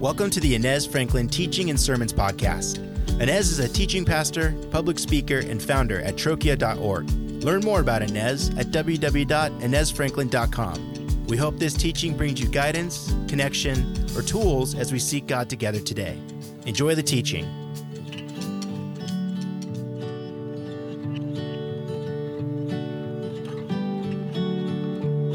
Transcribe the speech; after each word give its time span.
Welcome 0.00 0.30
to 0.30 0.40
the 0.40 0.54
Inez 0.54 0.86
Franklin 0.86 1.28
Teaching 1.28 1.68
and 1.68 1.78
Sermons 1.78 2.14
Podcast. 2.14 2.78
Inez 3.20 3.50
is 3.50 3.58
a 3.58 3.68
teaching 3.68 4.06
pastor, 4.06 4.54
public 4.70 4.98
speaker, 4.98 5.40
and 5.40 5.62
founder 5.62 6.00
at 6.00 6.16
trochia.org. 6.16 7.10
Learn 7.44 7.60
more 7.60 7.80
about 7.80 8.00
Inez 8.00 8.48
at 8.56 8.68
www.inezfranklin.com. 8.68 11.24
We 11.26 11.36
hope 11.36 11.58
this 11.58 11.74
teaching 11.74 12.16
brings 12.16 12.40
you 12.40 12.48
guidance, 12.48 13.14
connection, 13.28 13.94
or 14.16 14.22
tools 14.22 14.74
as 14.74 14.90
we 14.90 14.98
seek 14.98 15.26
God 15.26 15.50
together 15.50 15.80
today. 15.80 16.18
Enjoy 16.64 16.94
the 16.94 17.02
teaching. 17.02 17.44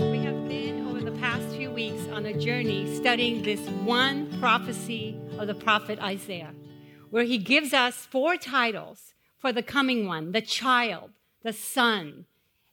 We 0.09 0.23
have 0.23 0.49
been 0.49 0.87
over 0.87 1.01
the 1.01 1.15
past 1.19 1.49
few 1.49 1.69
weeks 1.69 2.07
on 2.11 2.25
a 2.25 2.33
journey 2.33 2.95
studying 2.95 3.43
this 3.43 3.59
one 3.85 4.34
prophecy 4.45 5.17
of 5.39 5.47
the 5.47 5.55
prophet 5.55 5.97
Isaiah, 5.97 6.53
where 7.09 7.23
he 7.23 7.39
gives 7.39 7.73
us 7.73 7.95
four 8.05 8.37
titles 8.37 9.15
for 9.39 9.51
the 9.51 9.63
coming 9.63 10.05
one 10.05 10.33
the 10.33 10.41
child, 10.41 11.09
the 11.41 11.51
son. 11.51 12.25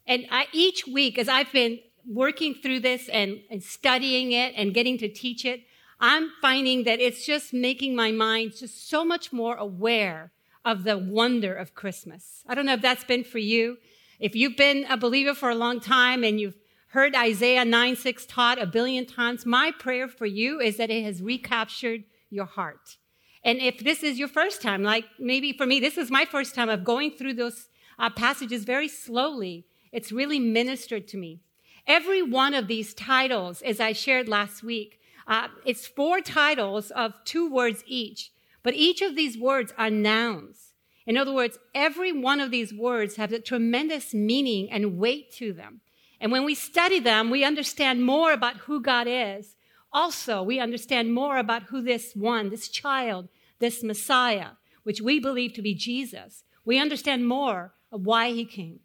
And 0.06 0.26
I, 0.30 0.48
each 0.52 0.86
week, 0.86 1.18
as 1.18 1.30
I've 1.30 1.50
been 1.50 1.78
working 2.06 2.52
through 2.52 2.80
this 2.80 3.08
and, 3.08 3.40
and 3.50 3.62
studying 3.62 4.32
it 4.32 4.52
and 4.54 4.74
getting 4.74 4.98
to 4.98 5.08
teach 5.08 5.46
it, 5.46 5.62
I'm 5.98 6.32
finding 6.42 6.84
that 6.84 7.00
it's 7.00 7.24
just 7.24 7.54
making 7.54 7.96
my 7.96 8.12
mind 8.12 8.54
just 8.54 8.90
so 8.90 9.02
much 9.02 9.32
more 9.32 9.56
aware 9.56 10.30
of 10.66 10.84
the 10.84 10.98
wonder 10.98 11.54
of 11.54 11.74
Christmas. 11.74 12.44
I 12.46 12.54
don't 12.54 12.66
know 12.66 12.74
if 12.74 12.82
that's 12.82 13.04
been 13.04 13.24
for 13.24 13.38
you. 13.38 13.78
If 14.20 14.36
you've 14.36 14.58
been 14.58 14.84
a 14.90 14.98
believer 14.98 15.32
for 15.32 15.48
a 15.48 15.54
long 15.54 15.80
time 15.80 16.22
and 16.22 16.38
you've 16.38 16.61
heard 16.92 17.14
Isaiah 17.14 17.64
9 17.64 17.96
6 17.96 18.26
taught 18.26 18.60
a 18.60 18.66
billion 18.66 19.06
times, 19.06 19.46
my 19.46 19.72
prayer 19.78 20.08
for 20.08 20.26
you 20.26 20.60
is 20.60 20.76
that 20.76 20.90
it 20.90 21.04
has 21.04 21.22
recaptured 21.22 22.04
your 22.28 22.44
heart. 22.44 22.98
And 23.42 23.58
if 23.60 23.78
this 23.78 24.02
is 24.02 24.18
your 24.18 24.28
first 24.28 24.60
time, 24.60 24.82
like 24.82 25.06
maybe 25.18 25.54
for 25.54 25.64
me, 25.66 25.80
this 25.80 25.96
is 25.96 26.10
my 26.10 26.26
first 26.26 26.54
time 26.54 26.68
of 26.68 26.84
going 26.84 27.12
through 27.12 27.34
those 27.34 27.68
uh, 27.98 28.10
passages 28.10 28.64
very 28.64 28.88
slowly, 28.88 29.64
it's 29.90 30.12
really 30.12 30.38
ministered 30.38 31.08
to 31.08 31.16
me. 31.16 31.40
Every 31.86 32.22
one 32.22 32.52
of 32.52 32.68
these 32.68 32.92
titles, 32.92 33.62
as 33.62 33.80
I 33.80 33.92
shared 33.92 34.28
last 34.28 34.62
week, 34.62 35.00
uh, 35.26 35.48
it's 35.64 35.86
four 35.86 36.20
titles 36.20 36.90
of 36.90 37.14
two 37.24 37.50
words 37.50 37.82
each, 37.86 38.32
but 38.62 38.74
each 38.74 39.00
of 39.00 39.16
these 39.16 39.38
words 39.38 39.72
are 39.78 39.90
nouns. 39.90 40.74
In 41.06 41.16
other 41.16 41.32
words, 41.32 41.58
every 41.74 42.12
one 42.12 42.38
of 42.38 42.50
these 42.50 42.74
words 42.74 43.16
has 43.16 43.32
a 43.32 43.40
tremendous 43.40 44.12
meaning 44.12 44.70
and 44.70 44.98
weight 44.98 45.32
to 45.32 45.54
them. 45.54 45.80
And 46.22 46.30
when 46.30 46.44
we 46.44 46.54
study 46.54 47.00
them, 47.00 47.30
we 47.30 47.44
understand 47.44 48.04
more 48.04 48.32
about 48.32 48.58
who 48.58 48.80
God 48.80 49.08
is. 49.08 49.56
Also, 49.92 50.40
we 50.40 50.60
understand 50.60 51.12
more 51.12 51.36
about 51.36 51.64
who 51.64 51.82
this 51.82 52.14
one, 52.14 52.48
this 52.48 52.68
child, 52.68 53.28
this 53.58 53.82
Messiah, 53.82 54.50
which 54.84 55.00
we 55.00 55.18
believe 55.18 55.52
to 55.54 55.62
be 55.62 55.74
Jesus. 55.74 56.44
We 56.64 56.78
understand 56.78 57.26
more 57.26 57.74
of 57.90 58.06
why 58.06 58.30
he 58.30 58.44
came, 58.44 58.78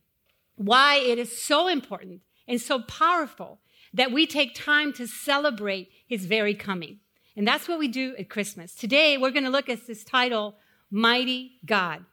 why 0.56 0.96
it 0.96 1.20
is 1.20 1.40
so 1.40 1.68
important 1.68 2.22
and 2.48 2.60
so 2.60 2.80
powerful 2.82 3.60
that 3.94 4.12
we 4.12 4.26
take 4.26 4.56
time 4.56 4.92
to 4.94 5.06
celebrate 5.06 5.92
his 6.08 6.26
very 6.26 6.56
coming. 6.56 7.02
And 7.36 7.48
that's 7.48 7.68
what 7.68 7.78
we 7.78 7.88
do 7.88 8.16
at 8.18 8.32
Christmas. 8.32 8.74
Today, 8.74 9.16
we're 9.16 9.30
going 9.30 9.44
to 9.44 9.52
look 9.52 9.70
at 9.70 9.86
this 9.86 10.04
title, 10.04 10.56
Mighty 10.90 11.60
God. 11.68 12.04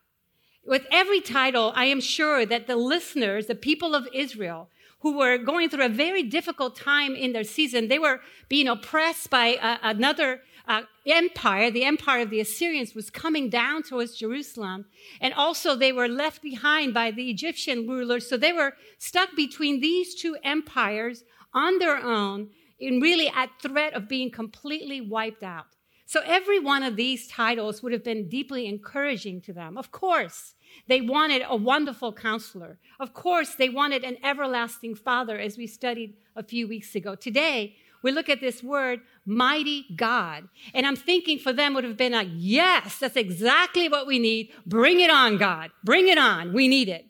With 0.66 0.86
every 0.90 1.22
title, 1.22 1.72
I 1.74 1.86
am 1.86 2.00
sure 2.00 2.44
that 2.44 2.66
the 2.66 2.76
listeners, 2.76 3.46
the 3.46 3.54
people 3.54 3.94
of 3.94 4.06
Israel, 4.12 4.68
who 5.04 5.18
were 5.18 5.36
going 5.36 5.68
through 5.68 5.84
a 5.84 5.90
very 5.90 6.22
difficult 6.22 6.74
time 6.74 7.14
in 7.14 7.34
their 7.34 7.44
season, 7.44 7.88
they 7.88 7.98
were 7.98 8.22
being 8.48 8.66
oppressed 8.66 9.28
by 9.28 9.56
uh, 9.56 9.76
another 9.82 10.40
uh, 10.66 10.80
empire. 11.06 11.70
The 11.70 11.84
empire 11.84 12.22
of 12.22 12.30
the 12.30 12.40
Assyrians 12.40 12.94
was 12.94 13.10
coming 13.10 13.50
down 13.50 13.82
towards 13.82 14.16
Jerusalem. 14.16 14.86
And 15.20 15.34
also, 15.34 15.76
they 15.76 15.92
were 15.92 16.08
left 16.08 16.40
behind 16.40 16.94
by 16.94 17.10
the 17.10 17.28
Egyptian 17.28 17.86
rulers. 17.86 18.26
So 18.26 18.38
they 18.38 18.54
were 18.54 18.76
stuck 18.96 19.36
between 19.36 19.82
these 19.82 20.14
two 20.14 20.38
empires 20.42 21.22
on 21.52 21.78
their 21.80 21.98
own, 21.98 22.48
and 22.80 23.02
really 23.02 23.28
at 23.28 23.50
threat 23.60 23.92
of 23.92 24.08
being 24.08 24.30
completely 24.30 25.02
wiped 25.02 25.42
out. 25.42 25.66
So 26.06 26.22
every 26.24 26.60
one 26.60 26.82
of 26.82 26.96
these 26.96 27.28
titles 27.28 27.82
would 27.82 27.92
have 27.92 28.04
been 28.04 28.30
deeply 28.30 28.66
encouraging 28.66 29.42
to 29.42 29.52
them. 29.52 29.76
Of 29.76 29.92
course, 29.92 30.53
they 30.86 31.00
wanted 31.00 31.42
a 31.48 31.56
wonderful 31.56 32.12
counselor. 32.12 32.78
Of 33.00 33.14
course, 33.14 33.54
they 33.54 33.68
wanted 33.68 34.04
an 34.04 34.18
everlasting 34.24 34.94
father, 34.94 35.38
as 35.38 35.56
we 35.56 35.66
studied 35.66 36.14
a 36.36 36.42
few 36.42 36.68
weeks 36.68 36.94
ago. 36.94 37.14
Today, 37.14 37.76
we 38.02 38.12
look 38.12 38.28
at 38.28 38.40
this 38.40 38.62
word, 38.62 39.00
mighty 39.24 39.86
God. 39.96 40.48
And 40.74 40.86
I'm 40.86 40.96
thinking 40.96 41.38
for 41.38 41.54
them 41.54 41.72
would 41.72 41.84
have 41.84 41.96
been 41.96 42.12
like, 42.12 42.28
yes, 42.32 42.98
that's 42.98 43.16
exactly 43.16 43.88
what 43.88 44.06
we 44.06 44.18
need. 44.18 44.50
Bring 44.66 45.00
it 45.00 45.10
on, 45.10 45.38
God. 45.38 45.70
Bring 45.82 46.08
it 46.08 46.18
on. 46.18 46.52
We 46.52 46.68
need 46.68 46.90
it. 46.90 47.06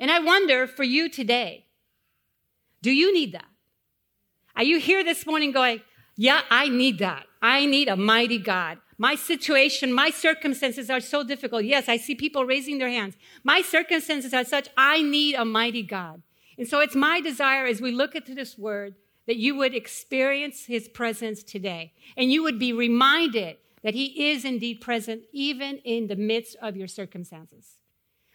And 0.00 0.10
I 0.10 0.18
wonder 0.18 0.66
for 0.66 0.82
you 0.82 1.08
today, 1.08 1.66
do 2.82 2.90
you 2.90 3.14
need 3.14 3.32
that? 3.32 3.46
Are 4.56 4.64
you 4.64 4.78
here 4.80 5.04
this 5.04 5.26
morning 5.26 5.52
going, 5.52 5.82
yeah, 6.16 6.40
I 6.50 6.68
need 6.68 6.98
that. 6.98 7.26
I 7.40 7.66
need 7.66 7.88
a 7.88 7.96
mighty 7.96 8.38
God. 8.38 8.78
My 8.98 9.14
situation, 9.14 9.92
my 9.92 10.10
circumstances 10.10 10.88
are 10.88 11.00
so 11.00 11.22
difficult. 11.22 11.64
Yes, 11.64 11.88
I 11.88 11.98
see 11.98 12.14
people 12.14 12.44
raising 12.44 12.78
their 12.78 12.88
hands. 12.88 13.16
My 13.44 13.60
circumstances 13.60 14.32
are 14.32 14.44
such, 14.44 14.68
I 14.76 15.02
need 15.02 15.34
a 15.34 15.44
mighty 15.44 15.82
God. 15.82 16.22
And 16.58 16.66
so 16.66 16.80
it's 16.80 16.96
my 16.96 17.20
desire 17.20 17.66
as 17.66 17.80
we 17.80 17.92
look 17.92 18.14
into 18.14 18.34
this 18.34 18.56
word 18.56 18.94
that 19.26 19.36
you 19.36 19.56
would 19.56 19.74
experience 19.74 20.64
his 20.66 20.88
presence 20.88 21.42
today 21.42 21.92
and 22.16 22.32
you 22.32 22.42
would 22.42 22.58
be 22.58 22.72
reminded 22.72 23.58
that 23.82 23.94
he 23.94 24.30
is 24.30 24.44
indeed 24.44 24.80
present 24.80 25.22
even 25.32 25.78
in 25.78 26.06
the 26.06 26.16
midst 26.16 26.56
of 26.62 26.76
your 26.76 26.88
circumstances. 26.88 27.76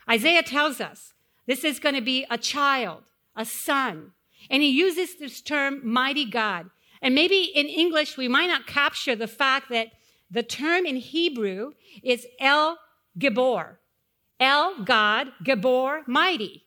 Isaiah 0.09 0.43
tells 0.43 0.79
us 0.79 1.13
this 1.47 1.63
is 1.63 1.79
going 1.79 1.95
to 1.95 2.01
be 2.01 2.25
a 2.29 2.37
child, 2.37 3.03
a 3.35 3.45
son, 3.45 4.11
and 4.49 4.61
he 4.61 4.69
uses 4.69 5.17
this 5.17 5.41
term 5.41 5.81
mighty 5.83 6.25
God. 6.25 6.69
And 7.01 7.15
maybe 7.15 7.51
in 7.55 7.67
English, 7.67 8.17
we 8.17 8.27
might 8.27 8.47
not 8.47 8.67
capture 8.67 9.15
the 9.15 9.27
fact 9.27 9.69
that 9.69 9.87
the 10.31 10.43
term 10.43 10.85
in 10.85 10.95
Hebrew 10.95 11.73
is 12.01 12.25
El 12.39 12.77
Gibor. 13.19 13.77
El, 14.39 14.83
God, 14.83 15.27
Gibor, 15.43 16.07
mighty. 16.07 16.65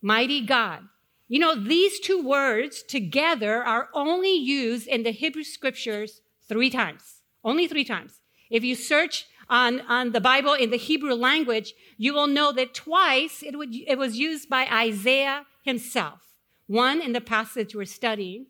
Mighty 0.00 0.40
God. 0.40 0.84
You 1.26 1.40
know, 1.40 1.54
these 1.54 1.98
two 1.98 2.22
words 2.22 2.82
together 2.82 3.62
are 3.62 3.88
only 3.92 4.34
used 4.34 4.86
in 4.86 5.02
the 5.02 5.10
Hebrew 5.10 5.42
scriptures 5.42 6.20
three 6.48 6.70
times. 6.70 7.22
Only 7.42 7.66
three 7.66 7.84
times. 7.84 8.20
If 8.50 8.62
you 8.62 8.74
search 8.74 9.26
on, 9.48 9.80
on 9.82 10.12
the 10.12 10.20
Bible 10.20 10.54
in 10.54 10.70
the 10.70 10.76
Hebrew 10.76 11.14
language, 11.14 11.74
you 11.98 12.14
will 12.14 12.26
know 12.26 12.52
that 12.52 12.74
twice 12.74 13.42
it, 13.42 13.56
would, 13.56 13.74
it 13.74 13.98
was 13.98 14.16
used 14.16 14.48
by 14.48 14.66
Isaiah 14.66 15.46
himself. 15.62 16.20
One 16.66 17.00
in 17.00 17.12
the 17.12 17.20
passage 17.20 17.74
we're 17.74 17.84
studying, 17.84 18.46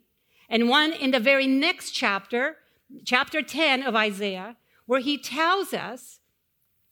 and 0.47 0.69
one 0.69 0.93
in 0.93 1.11
the 1.11 1.19
very 1.19 1.47
next 1.47 1.91
chapter, 1.91 2.57
chapter 3.03 3.41
10 3.41 3.83
of 3.83 3.95
Isaiah, 3.95 4.57
where 4.85 4.99
he 4.99 5.17
tells 5.17 5.73
us 5.73 6.19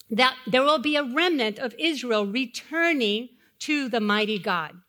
that 0.09 0.35
there 0.45 0.63
will 0.63 0.79
be 0.79 0.95
a 0.95 1.03
remnant 1.03 1.59
of 1.59 1.75
Israel 1.79 2.25
returning 2.25 3.29
to 3.59 3.89
the 3.89 3.99
mighty 3.99 4.39
God. 4.39 4.81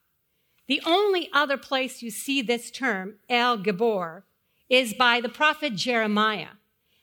The 0.67 0.83
only 0.87 1.29
other 1.33 1.57
place 1.57 2.03
you 2.03 2.11
see 2.11 2.43
this 2.43 2.71
term, 2.71 3.17
El 3.29 3.59
Gibor, 3.59 4.23
is 4.69 4.95
by 4.95 5.21
the 5.21 5.29
prophet 5.29 5.75
Jeremiah. 5.75 6.57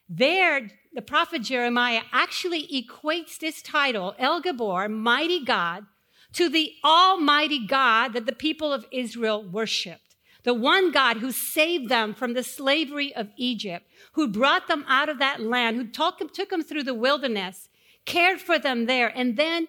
There, 0.10 0.72
the 0.94 1.02
prophet 1.02 1.44
Jeremiah 1.44 2.02
actually 2.12 2.68
equates 2.68 3.38
this 3.38 3.62
title, 3.62 4.16
El 4.18 4.42
Gibor, 4.42 4.90
mighty 4.90 5.46
God, 5.46 5.86
to 6.34 6.50
the 6.50 6.74
almighty 6.84 7.66
God 7.66 8.14
that 8.14 8.26
the 8.26 8.34
people 8.34 8.74
of 8.74 8.86
Israel 8.92 9.44
worshiped. 9.44 10.11
The 10.44 10.54
one 10.54 10.92
God 10.92 11.18
who 11.18 11.32
saved 11.32 11.90
them 11.90 12.14
from 12.14 12.34
the 12.34 12.44
slavery 12.44 13.14
of 13.16 13.30
Egypt, 13.38 13.86
who 14.14 14.28
brought 14.28 14.68
them 14.68 14.86
out 14.88 15.10
of 15.10 15.20
that 15.20 15.42
land, 15.42 15.78
who 15.78 15.88
took 15.88 16.20
them, 16.20 16.64
through 16.64 16.84
the 16.84 16.94
wilderness, 16.94 17.70
cared 18.06 18.42
for 18.42 18.58
them 18.58 18.86
there, 18.86 19.08
and 19.16 19.38
then 19.38 19.68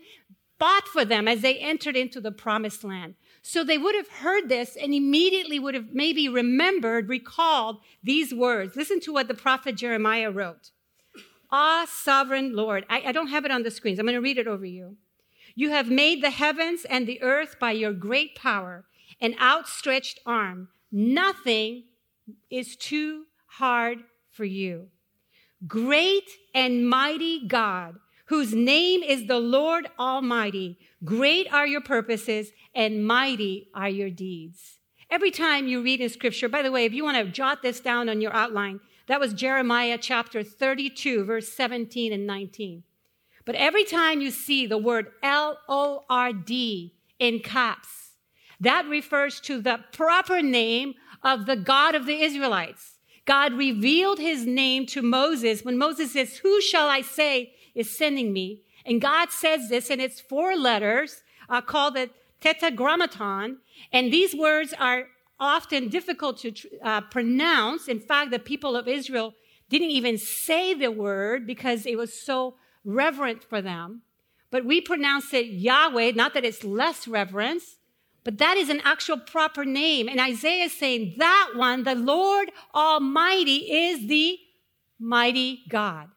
fought 0.58 0.88
for 0.88 1.04
them 1.04 1.28
as 1.28 1.40
they 1.40 1.58
entered 1.58 1.96
into 1.96 2.20
the 2.20 2.32
promised 2.32 2.84
land. 2.84 3.14
So 3.42 3.64
they 3.64 3.76
would 3.76 3.96
have 3.96 4.08
heard 4.08 4.48
this 4.48 4.76
and 4.76 4.94
immediately 4.94 5.58
would 5.58 5.74
have 5.74 5.92
maybe 5.92 6.28
remembered, 6.28 7.08
recalled 7.08 7.80
these 8.02 8.32
words. 8.32 8.76
Listen 8.76 9.00
to 9.00 9.12
what 9.12 9.26
the 9.26 9.34
prophet 9.34 9.76
Jeremiah 9.76 10.30
wrote. 10.30 10.70
Ah, 11.50 11.86
sovereign 11.88 12.54
Lord. 12.54 12.86
I, 12.88 13.02
I 13.06 13.12
don't 13.12 13.26
have 13.26 13.44
it 13.44 13.50
on 13.50 13.64
the 13.64 13.70
screens. 13.70 13.98
I'm 13.98 14.06
going 14.06 14.14
to 14.14 14.20
read 14.20 14.38
it 14.38 14.46
over 14.46 14.64
you. 14.64 14.96
You 15.54 15.70
have 15.70 15.90
made 15.90 16.22
the 16.22 16.30
heavens 16.30 16.86
and 16.88 17.06
the 17.06 17.20
earth 17.20 17.58
by 17.58 17.72
your 17.72 17.92
great 17.92 18.36
power 18.36 18.84
and 19.22 19.34
outstretched 19.40 20.18
arm. 20.26 20.68
Nothing 20.90 21.84
is 22.50 22.76
too 22.76 23.24
hard 23.46 23.98
for 24.30 24.44
you. 24.44 24.88
Great 25.66 26.28
and 26.54 26.88
mighty 26.88 27.46
God, 27.46 27.94
whose 28.26 28.52
name 28.52 29.02
is 29.02 29.26
the 29.26 29.38
Lord 29.38 29.88
Almighty, 29.98 30.76
great 31.04 31.50
are 31.52 31.66
your 31.66 31.80
purposes 31.80 32.50
and 32.74 33.06
mighty 33.06 33.68
are 33.72 33.88
your 33.88 34.10
deeds. 34.10 34.80
Every 35.08 35.30
time 35.30 35.68
you 35.68 35.82
read 35.82 36.00
in 36.00 36.08
scripture, 36.08 36.48
by 36.48 36.62
the 36.62 36.72
way, 36.72 36.84
if 36.84 36.92
you 36.92 37.04
want 37.04 37.16
to 37.18 37.30
jot 37.30 37.62
this 37.62 37.80
down 37.80 38.08
on 38.08 38.20
your 38.20 38.34
outline, 38.34 38.80
That 39.06 39.20
was 39.20 39.34
Jeremiah 39.34 39.98
chapter 40.00 40.42
32, 40.42 41.24
verse 41.24 41.48
17 41.48 42.12
and 42.12 42.26
19. 42.26 42.84
But 43.44 43.56
every 43.56 43.84
time 43.84 44.20
you 44.20 44.30
see 44.30 44.66
the 44.66 44.78
word 44.78 45.10
L 45.22 45.58
O 45.68 46.04
R 46.08 46.32
D 46.32 46.94
in 47.18 47.40
caps, 47.40 48.01
that 48.62 48.86
refers 48.88 49.40
to 49.40 49.60
the 49.60 49.80
proper 49.92 50.40
name 50.40 50.94
of 51.22 51.46
the 51.46 51.56
God 51.56 51.94
of 51.94 52.06
the 52.06 52.22
Israelites. 52.22 52.98
God 53.24 53.52
revealed 53.52 54.18
his 54.18 54.46
name 54.46 54.86
to 54.86 55.02
Moses 55.02 55.64
when 55.64 55.78
Moses 55.78 56.12
says, 56.12 56.38
Who 56.38 56.60
shall 56.60 56.88
I 56.88 57.02
say 57.02 57.54
is 57.74 57.96
sending 57.96 58.32
me? 58.32 58.60
And 58.84 59.00
God 59.00 59.30
says 59.30 59.68
this, 59.68 59.90
and 59.90 60.00
it's 60.00 60.20
four 60.20 60.56
letters 60.56 61.22
uh, 61.48 61.60
called 61.60 61.94
the 61.94 62.10
tetragrammaton. 62.40 63.58
And 63.92 64.12
these 64.12 64.34
words 64.34 64.74
are 64.78 65.06
often 65.38 65.88
difficult 65.88 66.38
to 66.38 66.52
uh, 66.82 67.00
pronounce. 67.02 67.88
In 67.88 68.00
fact, 68.00 68.30
the 68.30 68.38
people 68.38 68.76
of 68.76 68.88
Israel 68.88 69.34
didn't 69.68 69.90
even 69.90 70.18
say 70.18 70.74
the 70.74 70.90
word 70.90 71.46
because 71.46 71.86
it 71.86 71.96
was 71.96 72.20
so 72.20 72.56
reverent 72.84 73.42
for 73.44 73.60
them. 73.62 74.02
But 74.50 74.64
we 74.64 74.80
pronounce 74.80 75.32
it 75.32 75.46
Yahweh, 75.46 76.12
not 76.14 76.34
that 76.34 76.44
it's 76.44 76.62
less 76.62 77.08
reverence, 77.08 77.78
but 78.24 78.38
that 78.38 78.56
is 78.56 78.68
an 78.68 78.80
actual 78.84 79.18
proper 79.18 79.64
name. 79.64 80.08
And 80.08 80.20
Isaiah 80.20 80.64
is 80.64 80.72
saying 80.72 81.14
that 81.18 81.52
one, 81.54 81.84
the 81.84 81.94
Lord 81.94 82.52
Almighty, 82.74 83.70
is 83.72 84.06
the 84.06 84.38
mighty 84.98 85.62
God. 85.68 86.08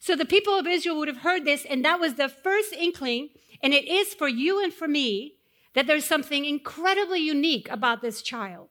So 0.00 0.14
the 0.14 0.26
people 0.26 0.58
of 0.58 0.66
Israel 0.66 0.98
would 0.98 1.08
have 1.08 1.18
heard 1.18 1.46
this, 1.46 1.64
and 1.64 1.82
that 1.84 1.98
was 1.98 2.14
the 2.14 2.28
first 2.28 2.74
inkling, 2.74 3.30
and 3.62 3.72
it 3.72 3.88
is 3.88 4.12
for 4.12 4.28
you 4.28 4.62
and 4.62 4.72
for 4.72 4.86
me, 4.86 5.36
that 5.72 5.86
there's 5.86 6.04
something 6.04 6.44
incredibly 6.44 7.20
unique 7.20 7.70
about 7.70 8.02
this 8.02 8.20
child. 8.20 8.68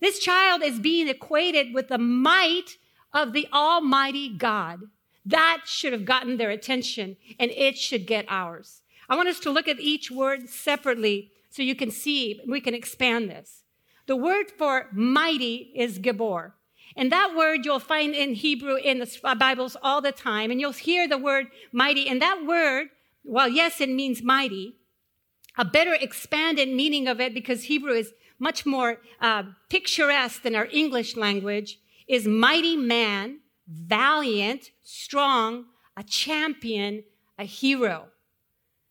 This 0.00 0.18
child 0.18 0.62
is 0.62 0.78
being 0.78 1.08
equated 1.08 1.72
with 1.72 1.88
the 1.88 1.96
might 1.96 2.76
of 3.14 3.32
the 3.32 3.48
Almighty 3.52 4.28
God. 4.28 4.80
That 5.24 5.62
should 5.64 5.92
have 5.92 6.04
gotten 6.04 6.36
their 6.36 6.50
attention, 6.50 7.16
and 7.38 7.50
it 7.52 7.78
should 7.78 8.06
get 8.06 8.26
ours. 8.28 8.82
I 9.08 9.16
want 9.16 9.28
us 9.28 9.40
to 9.40 9.50
look 9.50 9.68
at 9.68 9.80
each 9.80 10.10
word 10.10 10.48
separately 10.50 11.30
so 11.52 11.62
you 11.62 11.74
can 11.74 11.90
see, 11.90 12.40
we 12.48 12.62
can 12.62 12.74
expand 12.74 13.28
this. 13.28 13.62
The 14.06 14.16
word 14.16 14.50
for 14.56 14.88
mighty 14.92 15.70
is 15.76 15.98
Gibor. 15.98 16.52
And 16.96 17.12
that 17.12 17.34
word 17.36 17.66
you'll 17.66 17.78
find 17.78 18.14
in 18.14 18.32
Hebrew 18.32 18.76
in 18.76 19.00
the 19.00 19.20
uh, 19.22 19.34
Bibles 19.34 19.76
all 19.82 20.00
the 20.00 20.12
time. 20.12 20.50
And 20.50 20.60
you'll 20.60 20.72
hear 20.72 21.06
the 21.06 21.18
word 21.18 21.48
mighty. 21.70 22.08
And 22.08 22.22
that 22.22 22.46
word, 22.46 22.88
well, 23.22 23.48
yes, 23.48 23.82
it 23.82 23.90
means 23.90 24.22
mighty. 24.22 24.76
A 25.58 25.64
better 25.64 25.92
expanded 25.92 26.70
meaning 26.70 27.06
of 27.06 27.20
it, 27.20 27.34
because 27.34 27.64
Hebrew 27.64 27.92
is 27.92 28.14
much 28.38 28.64
more 28.64 29.00
uh, 29.20 29.42
picturesque 29.68 30.42
than 30.42 30.54
our 30.54 30.68
English 30.72 31.16
language, 31.16 31.78
is 32.08 32.26
mighty 32.26 32.78
man, 32.78 33.40
valiant, 33.68 34.70
strong, 34.82 35.66
a 35.98 36.02
champion, 36.02 37.04
a 37.38 37.44
hero. 37.44 38.06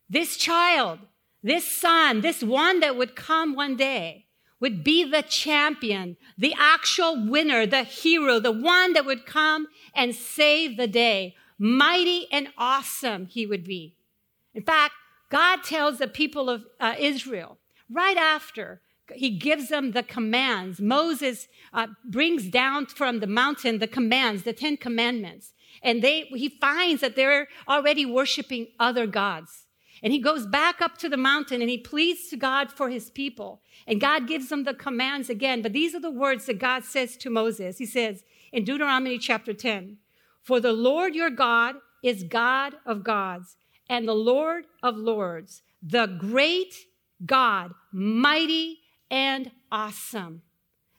This 0.07 0.37
child 0.37 0.99
this 1.43 1.79
son, 1.79 2.21
this 2.21 2.43
one 2.43 2.79
that 2.81 2.95
would 2.95 3.15
come 3.15 3.55
one 3.55 3.75
day, 3.75 4.25
would 4.59 4.83
be 4.83 5.03
the 5.03 5.23
champion, 5.23 6.17
the 6.37 6.53
actual 6.57 7.27
winner, 7.27 7.65
the 7.65 7.83
hero, 7.83 8.39
the 8.39 8.51
one 8.51 8.93
that 8.93 9.05
would 9.05 9.25
come 9.25 9.67
and 9.95 10.13
save 10.15 10.77
the 10.77 10.87
day. 10.87 11.35
Mighty 11.57 12.27
and 12.31 12.49
awesome 12.57 13.25
he 13.25 13.45
would 13.45 13.63
be. 13.63 13.95
In 14.53 14.63
fact, 14.63 14.93
God 15.29 15.63
tells 15.63 15.97
the 15.97 16.07
people 16.07 16.49
of 16.49 16.65
uh, 16.79 16.95
Israel 16.99 17.57
right 17.89 18.17
after 18.17 18.81
he 19.13 19.31
gives 19.31 19.69
them 19.69 19.91
the 19.91 20.03
commands. 20.03 20.79
Moses 20.79 21.47
uh, 21.73 21.87
brings 22.05 22.47
down 22.47 22.85
from 22.85 23.19
the 23.19 23.27
mountain 23.27 23.79
the 23.79 23.87
commands, 23.87 24.43
the 24.43 24.53
Ten 24.53 24.77
Commandments. 24.77 25.53
And 25.83 26.01
they, 26.01 26.21
he 26.33 26.49
finds 26.49 27.01
that 27.01 27.15
they're 27.15 27.47
already 27.67 28.05
worshiping 28.05 28.67
other 28.79 29.07
gods. 29.07 29.60
And 30.03 30.11
he 30.11 30.19
goes 30.19 30.47
back 30.47 30.81
up 30.81 30.97
to 30.99 31.09
the 31.09 31.17
mountain 31.17 31.61
and 31.61 31.69
he 31.69 31.77
pleads 31.77 32.27
to 32.29 32.37
God 32.37 32.71
for 32.71 32.89
his 32.89 33.09
people. 33.09 33.61
And 33.85 34.01
God 34.01 34.27
gives 34.27 34.49
them 34.49 34.63
the 34.63 34.73
commands 34.73 35.29
again. 35.29 35.61
But 35.61 35.73
these 35.73 35.93
are 35.93 35.99
the 35.99 36.09
words 36.09 36.45
that 36.45 36.59
God 36.59 36.83
says 36.83 37.15
to 37.17 37.29
Moses. 37.29 37.77
He 37.77 37.85
says 37.85 38.23
in 38.51 38.63
Deuteronomy 38.63 39.19
chapter 39.19 39.53
10 39.53 39.97
For 40.41 40.59
the 40.59 40.73
Lord 40.73 41.13
your 41.13 41.29
God 41.29 41.75
is 42.03 42.23
God 42.23 42.75
of 42.85 43.03
gods 43.03 43.57
and 43.89 44.07
the 44.07 44.15
Lord 44.15 44.65
of 44.81 44.97
lords, 44.97 45.61
the 45.83 46.07
great 46.07 46.73
God, 47.25 47.73
mighty 47.91 48.79
and 49.11 49.51
awesome. 49.71 50.41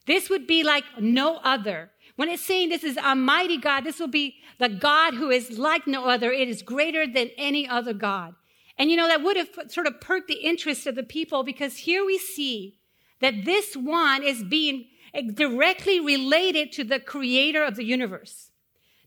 This 0.06 0.28
would 0.28 0.46
be 0.46 0.62
like 0.62 0.84
no 1.00 1.36
other. 1.38 1.90
When 2.16 2.28
it's 2.28 2.42
saying 2.42 2.68
this 2.68 2.84
is 2.84 2.98
a 3.02 3.14
mighty 3.14 3.56
God, 3.56 3.84
this 3.84 3.98
will 3.98 4.08
be 4.08 4.36
the 4.58 4.68
God 4.68 5.14
who 5.14 5.30
is 5.30 5.58
like 5.58 5.86
no 5.86 6.06
other. 6.06 6.32
It 6.32 6.48
is 6.48 6.62
greater 6.62 7.06
than 7.06 7.30
any 7.36 7.68
other 7.68 7.92
God. 7.92 8.34
And 8.82 8.90
you 8.90 8.96
know, 8.96 9.06
that 9.06 9.22
would 9.22 9.36
have 9.36 9.50
sort 9.68 9.86
of 9.86 10.00
perked 10.00 10.26
the 10.26 10.42
interest 10.42 10.88
of 10.88 10.96
the 10.96 11.04
people 11.04 11.44
because 11.44 11.76
here 11.76 12.04
we 12.04 12.18
see 12.18 12.80
that 13.20 13.44
this 13.44 13.76
one 13.76 14.24
is 14.24 14.42
being 14.42 14.86
directly 15.34 16.00
related 16.00 16.72
to 16.72 16.82
the 16.82 16.98
creator 16.98 17.62
of 17.62 17.76
the 17.76 17.84
universe. 17.84 18.50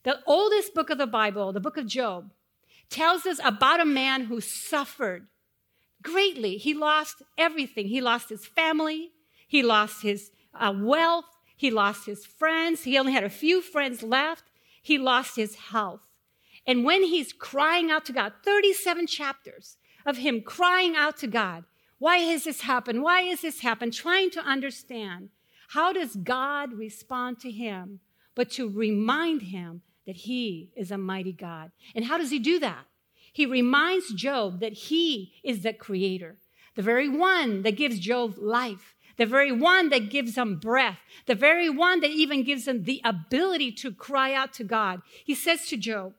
The 0.04 0.20
oldest 0.26 0.74
book 0.74 0.90
of 0.90 0.98
the 0.98 1.06
Bible, 1.06 1.52
the 1.52 1.60
book 1.60 1.76
of 1.76 1.88
Job, 1.88 2.32
tells 2.90 3.26
us 3.26 3.42
about 3.44 3.82
a 3.82 3.86
man 3.86 4.24
who 4.24 4.40
suffered 4.40 5.28
greatly. 6.02 6.56
He 6.56 6.74
lost 6.74 7.22
everything. 7.38 7.90
He 7.90 8.00
lost 8.00 8.30
his 8.30 8.46
family. 8.46 9.12
He 9.46 9.62
lost 9.62 10.04
his 10.04 10.32
uh, 10.54 10.74
wealth. 10.74 11.26
He 11.58 11.70
lost 11.70 12.06
his 12.06 12.26
friends. 12.26 12.86
He 12.86 12.98
only 12.98 13.12
had 13.12 13.26
a 13.26 13.30
few 13.30 13.62
friends 13.62 14.02
left. 14.02 14.46
He 14.82 14.98
lost 14.98 15.36
his 15.36 15.56
health. 15.56 16.00
And 16.68 16.84
when 16.84 17.04
he's 17.04 17.34
crying 17.34 17.92
out 17.92 18.06
to 18.06 18.14
God, 18.14 18.34
37 18.44 19.08
chapters 19.08 19.78
of 20.06 20.18
him 20.18 20.42
crying 20.42 20.96
out 20.96 21.18
to 21.18 21.28
God, 21.28 21.64
why 21.98 22.18
has 22.18 22.44
this 22.44 22.62
happened? 22.62 23.04
Why 23.04 23.22
has 23.22 23.42
this 23.42 23.62
happened? 23.62 23.94
Trying 23.94 24.32
to 24.32 24.42
understand 24.42 25.30
how 25.70 25.94
does 25.94 26.16
God 26.16 26.74
respond 26.74 27.40
to 27.40 27.52
him, 27.52 28.00
but 28.36 28.50
to 28.52 28.70
remind 28.70 29.44
him 29.44 29.82
that 30.06 30.18
he 30.18 30.72
is 30.76 30.92
a 30.92 30.98
mighty 30.98 31.32
God. 31.32 31.72
And 31.96 32.06
how 32.06 32.18
does 32.18 32.32
he 32.32 32.40
do 32.40 32.60
that? 32.60 32.86
He 33.32 33.46
reminds 33.46 34.14
Job 34.14 34.60
that 34.60 34.74
he 34.74 35.34
is 35.44 35.64
the 35.64 35.74
creator, 35.74 36.38
the 36.76 36.82
very 36.82 37.10
one 37.10 37.64
that 37.64 37.76
gives 37.76 38.00
Job 38.00 38.36
life, 38.38 38.96
the 39.18 39.26
very 39.26 39.52
one 39.52 39.90
that 39.90 40.10
gives 40.10 40.38
him 40.38 40.58
breath, 40.58 41.00
the 41.26 41.36
very 41.36 41.70
one 41.70 42.02
that 42.02 42.12
even 42.12 42.44
gives 42.44 42.68
him 42.68 42.84
the 42.84 43.02
ability 43.04 43.72
to 43.72 43.92
cry 43.92 44.34
out 44.34 44.54
to 44.54 44.64
God. 44.64 45.02
He 45.24 45.36
says 45.36 45.68
to 45.68 45.78
Job, 45.78 46.14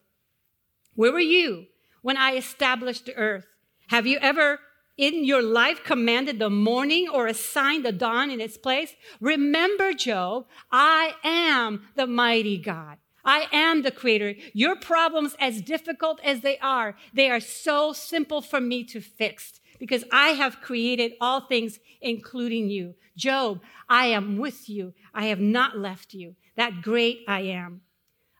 where 0.96 1.12
were 1.12 1.20
you 1.20 1.66
when 2.02 2.16
I 2.16 2.36
established 2.36 3.06
the 3.06 3.14
earth? 3.14 3.46
Have 3.88 4.06
you 4.06 4.18
ever 4.20 4.58
in 4.96 5.24
your 5.24 5.42
life 5.42 5.84
commanded 5.84 6.38
the 6.38 6.50
morning 6.50 7.08
or 7.08 7.26
assigned 7.26 7.84
the 7.84 7.92
dawn 7.92 8.30
in 8.30 8.40
its 8.40 8.56
place? 8.56 8.94
Remember, 9.20 9.92
Job, 9.92 10.46
I 10.72 11.14
am 11.22 11.86
the 11.94 12.06
mighty 12.06 12.58
God. 12.58 12.98
I 13.24 13.48
am 13.52 13.82
the 13.82 13.90
creator. 13.90 14.34
Your 14.52 14.76
problems, 14.76 15.36
as 15.40 15.60
difficult 15.60 16.20
as 16.22 16.40
they 16.40 16.58
are, 16.58 16.96
they 17.12 17.28
are 17.28 17.40
so 17.40 17.92
simple 17.92 18.40
for 18.40 18.60
me 18.60 18.84
to 18.84 19.00
fix 19.00 19.60
because 19.78 20.04
I 20.12 20.28
have 20.28 20.60
created 20.60 21.12
all 21.20 21.40
things, 21.42 21.78
including 22.00 22.70
you. 22.70 22.94
Job, 23.16 23.60
I 23.88 24.06
am 24.06 24.38
with 24.38 24.68
you. 24.68 24.94
I 25.12 25.26
have 25.26 25.40
not 25.40 25.76
left 25.76 26.14
you. 26.14 26.36
That 26.56 26.82
great 26.82 27.24
I 27.26 27.40
am. 27.42 27.82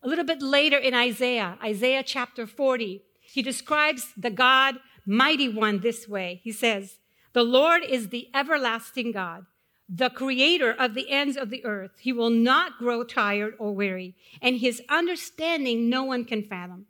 A 0.03 0.09
little 0.09 0.25
bit 0.25 0.43
later 0.43 0.77
in 0.77 0.95
Isaiah, 0.95 1.59
Isaiah 1.63 2.03
chapter 2.03 2.47
40, 2.47 3.03
he 3.21 3.43
describes 3.43 4.13
the 4.17 4.31
God, 4.31 4.77
mighty 5.05 5.49
one, 5.49 5.81
this 5.81 6.09
way. 6.09 6.41
He 6.45 6.53
says, 6.53 6.99
The 7.33 7.43
Lord 7.43 7.83
is 7.83 8.09
the 8.09 8.29
everlasting 8.35 9.13
God, 9.13 9.47
the 9.89 10.11
creator 10.11 10.73
of 10.73 10.95
the 10.95 11.11
ends 11.11 11.37
of 11.37 11.51
the 11.51 11.65
earth. 11.65 11.93
He 12.01 12.13
will 12.13 12.31
not 12.31 12.79
grow 12.79 13.05
tired 13.05 13.55
or 13.59 13.73
weary, 13.73 14.15
and 14.41 14.59
his 14.59 14.83
understanding 14.89 15.89
no 15.89 16.05
one 16.05 16.25
can 16.25 16.43
fathom. 16.43 16.87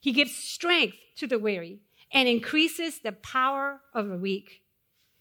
He 0.00 0.12
gives 0.12 0.34
strength 0.34 0.96
to 1.16 1.26
the 1.26 1.38
weary 1.38 1.80
and 2.12 2.28
increases 2.28 3.00
the 3.00 3.12
power 3.12 3.80
of 3.92 4.08
the 4.08 4.16
weak. 4.16 4.62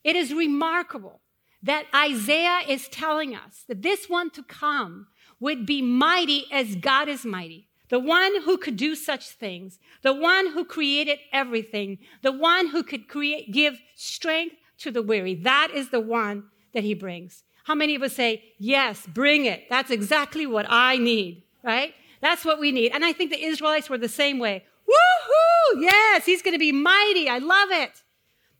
It 0.03 0.15
is 0.15 0.33
remarkable 0.33 1.19
that 1.63 1.85
Isaiah 1.93 2.61
is 2.67 2.87
telling 2.87 3.35
us 3.35 3.63
that 3.67 3.81
this 3.81 4.07
one 4.07 4.29
to 4.31 4.43
come 4.43 5.07
would 5.39 5.65
be 5.65 5.81
mighty 5.81 6.45
as 6.51 6.75
God 6.75 7.07
is 7.07 7.25
mighty. 7.25 7.67
The 7.89 7.99
one 7.99 8.41
who 8.41 8.57
could 8.57 8.75
do 8.75 8.95
such 8.95 9.29
things, 9.29 9.79
the 10.01 10.13
one 10.13 10.51
who 10.51 10.65
created 10.65 11.19
everything, 11.31 11.99
the 12.21 12.33
one 12.33 12.67
who 12.67 12.83
could 12.83 13.07
create, 13.07 13.51
give 13.51 13.79
strength 13.95 14.55
to 14.79 14.91
the 14.91 15.01
weary. 15.01 15.35
That 15.35 15.69
is 15.73 15.89
the 15.89 16.01
one 16.01 16.45
that 16.73 16.83
he 16.83 16.93
brings. 16.93 17.43
How 17.63 17.75
many 17.75 17.95
of 17.95 18.01
us 18.01 18.13
say, 18.13 18.43
yes, 18.57 19.05
bring 19.07 19.45
it. 19.45 19.63
That's 19.69 19.91
exactly 19.91 20.45
what 20.45 20.65
I 20.69 20.97
need, 20.97 21.43
right? 21.63 21.93
That's 22.21 22.45
what 22.45 22.59
we 22.59 22.71
need. 22.71 22.91
And 22.93 23.05
I 23.05 23.13
think 23.13 23.31
the 23.31 23.43
Israelites 23.43 23.89
were 23.89 23.97
the 23.97 24.09
same 24.09 24.39
way. 24.39 24.63
Woohoo! 24.87 25.81
Yes, 25.81 26.25
he's 26.25 26.41
going 26.41 26.55
to 26.55 26.59
be 26.59 26.71
mighty. 26.71 27.29
I 27.29 27.39
love 27.39 27.69
it. 27.71 28.03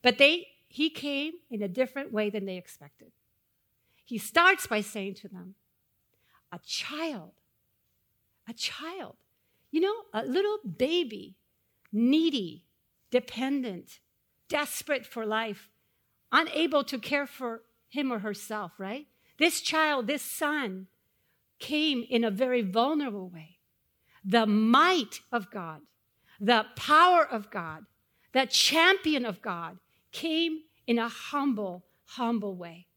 But 0.02 0.18
they, 0.18 0.48
he 0.68 0.90
came 0.90 1.34
in 1.50 1.62
a 1.62 1.68
different 1.68 2.12
way 2.12 2.30
than 2.30 2.46
they 2.46 2.58
expected. 2.58 3.12
He 4.06 4.18
starts 4.18 4.68
by 4.68 4.82
saying 4.82 5.16
to 5.16 5.28
them, 5.28 5.56
a 6.52 6.60
child 6.66 7.34
a 8.48 8.54
child. 8.54 9.16
You 9.72 9.82
know, 9.82 9.96
a 10.14 10.24
little 10.24 10.58
baby, 10.78 11.36
needy, 11.92 12.64
dependent, 13.12 14.00
desperate 14.48 15.06
for 15.06 15.26
life, 15.26 15.70
unable 16.32 16.84
to 16.86 16.98
care 16.98 17.28
for 17.28 17.64
him 17.90 18.12
or 18.12 18.20
herself, 18.20 18.74
right? 18.78 19.08
This 19.38 19.62
child, 19.62 20.08
this 20.08 20.22
son, 20.22 20.88
came 21.60 22.06
in 22.10 22.24
a 22.24 22.32
very 22.32 22.62
vulnerable 22.62 23.30
way. 23.30 23.58
The 24.24 24.46
might 24.46 25.22
of 25.32 25.52
God, 25.52 25.82
the 26.40 26.66
power 26.76 27.26
of 27.26 27.50
God, 27.50 27.86
the 28.34 28.46
champion 28.46 29.26
of 29.26 29.42
God 29.42 29.78
came 30.12 30.62
in 30.86 31.00
a 31.00 31.08
humble, 31.08 31.86
humble 32.06 32.56
way. 32.56 32.88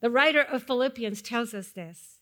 The 0.00 0.10
writer 0.10 0.42
of 0.42 0.64
Philippians 0.64 1.22
tells 1.22 1.54
us 1.54 1.68
this. 1.68 2.20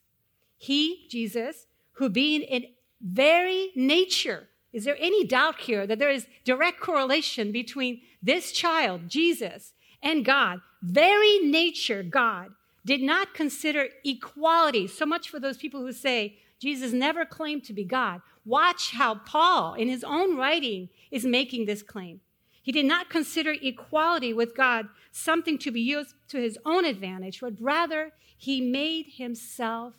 He, 0.62 1.08
Jesus, 1.08 1.66
who 1.94 2.08
being 2.08 2.42
in 2.42 2.66
very 3.00 3.72
nature, 3.74 4.46
is 4.72 4.84
there 4.84 4.96
any 5.00 5.24
doubt 5.24 5.58
here 5.62 5.88
that 5.88 5.98
there 5.98 6.08
is 6.08 6.28
direct 6.44 6.78
correlation 6.78 7.50
between 7.50 8.00
this 8.22 8.52
child, 8.52 9.08
Jesus, 9.08 9.72
and 10.04 10.24
God? 10.24 10.60
Very 10.80 11.40
nature, 11.40 12.04
God, 12.04 12.52
did 12.86 13.02
not 13.02 13.34
consider 13.34 13.88
equality. 14.04 14.86
So 14.86 15.04
much 15.04 15.28
for 15.28 15.40
those 15.40 15.56
people 15.56 15.80
who 15.80 15.92
say 15.92 16.38
Jesus 16.60 16.92
never 16.92 17.24
claimed 17.24 17.64
to 17.64 17.72
be 17.72 17.82
God. 17.82 18.20
Watch 18.44 18.92
how 18.92 19.16
Paul, 19.16 19.74
in 19.74 19.88
his 19.88 20.04
own 20.04 20.36
writing, 20.36 20.90
is 21.10 21.24
making 21.24 21.66
this 21.66 21.82
claim. 21.82 22.20
He 22.62 22.70
did 22.70 22.86
not 22.86 23.10
consider 23.10 23.56
equality 23.60 24.32
with 24.32 24.54
God 24.56 24.86
something 25.10 25.58
to 25.58 25.72
be 25.72 25.80
used 25.80 26.14
to 26.28 26.40
his 26.40 26.56
own 26.64 26.84
advantage, 26.84 27.40
but 27.40 27.54
rather 27.58 28.12
he 28.36 28.60
made 28.60 29.06
himself 29.16 29.94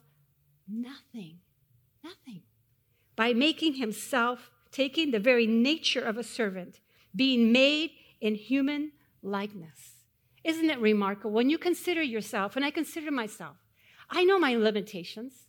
nothing. 0.68 1.40
Nothing. 2.04 2.42
By 3.16 3.34
making 3.34 3.76
himself, 3.76 4.50
taking 4.72 5.12
the 5.12 5.20
very 5.20 5.48
nature 5.48 6.02
of 6.02 6.18
a 6.18 6.24
servant, 6.24 6.80
being 7.16 7.52
made 7.52 7.92
in 8.20 8.36
human 8.36 8.92
likeness. 9.22 9.94
Isn't 10.44 10.70
it 10.70 10.80
remarkable? 10.80 11.32
When 11.32 11.50
you 11.50 11.58
consider 11.58 12.02
yourself, 12.02 12.56
and 12.56 12.66
I 12.66 12.72
consider 12.72 13.12
myself, 13.12 13.58
I 14.10 14.24
know 14.24 14.40
my 14.40 14.56
limitations. 14.56 15.48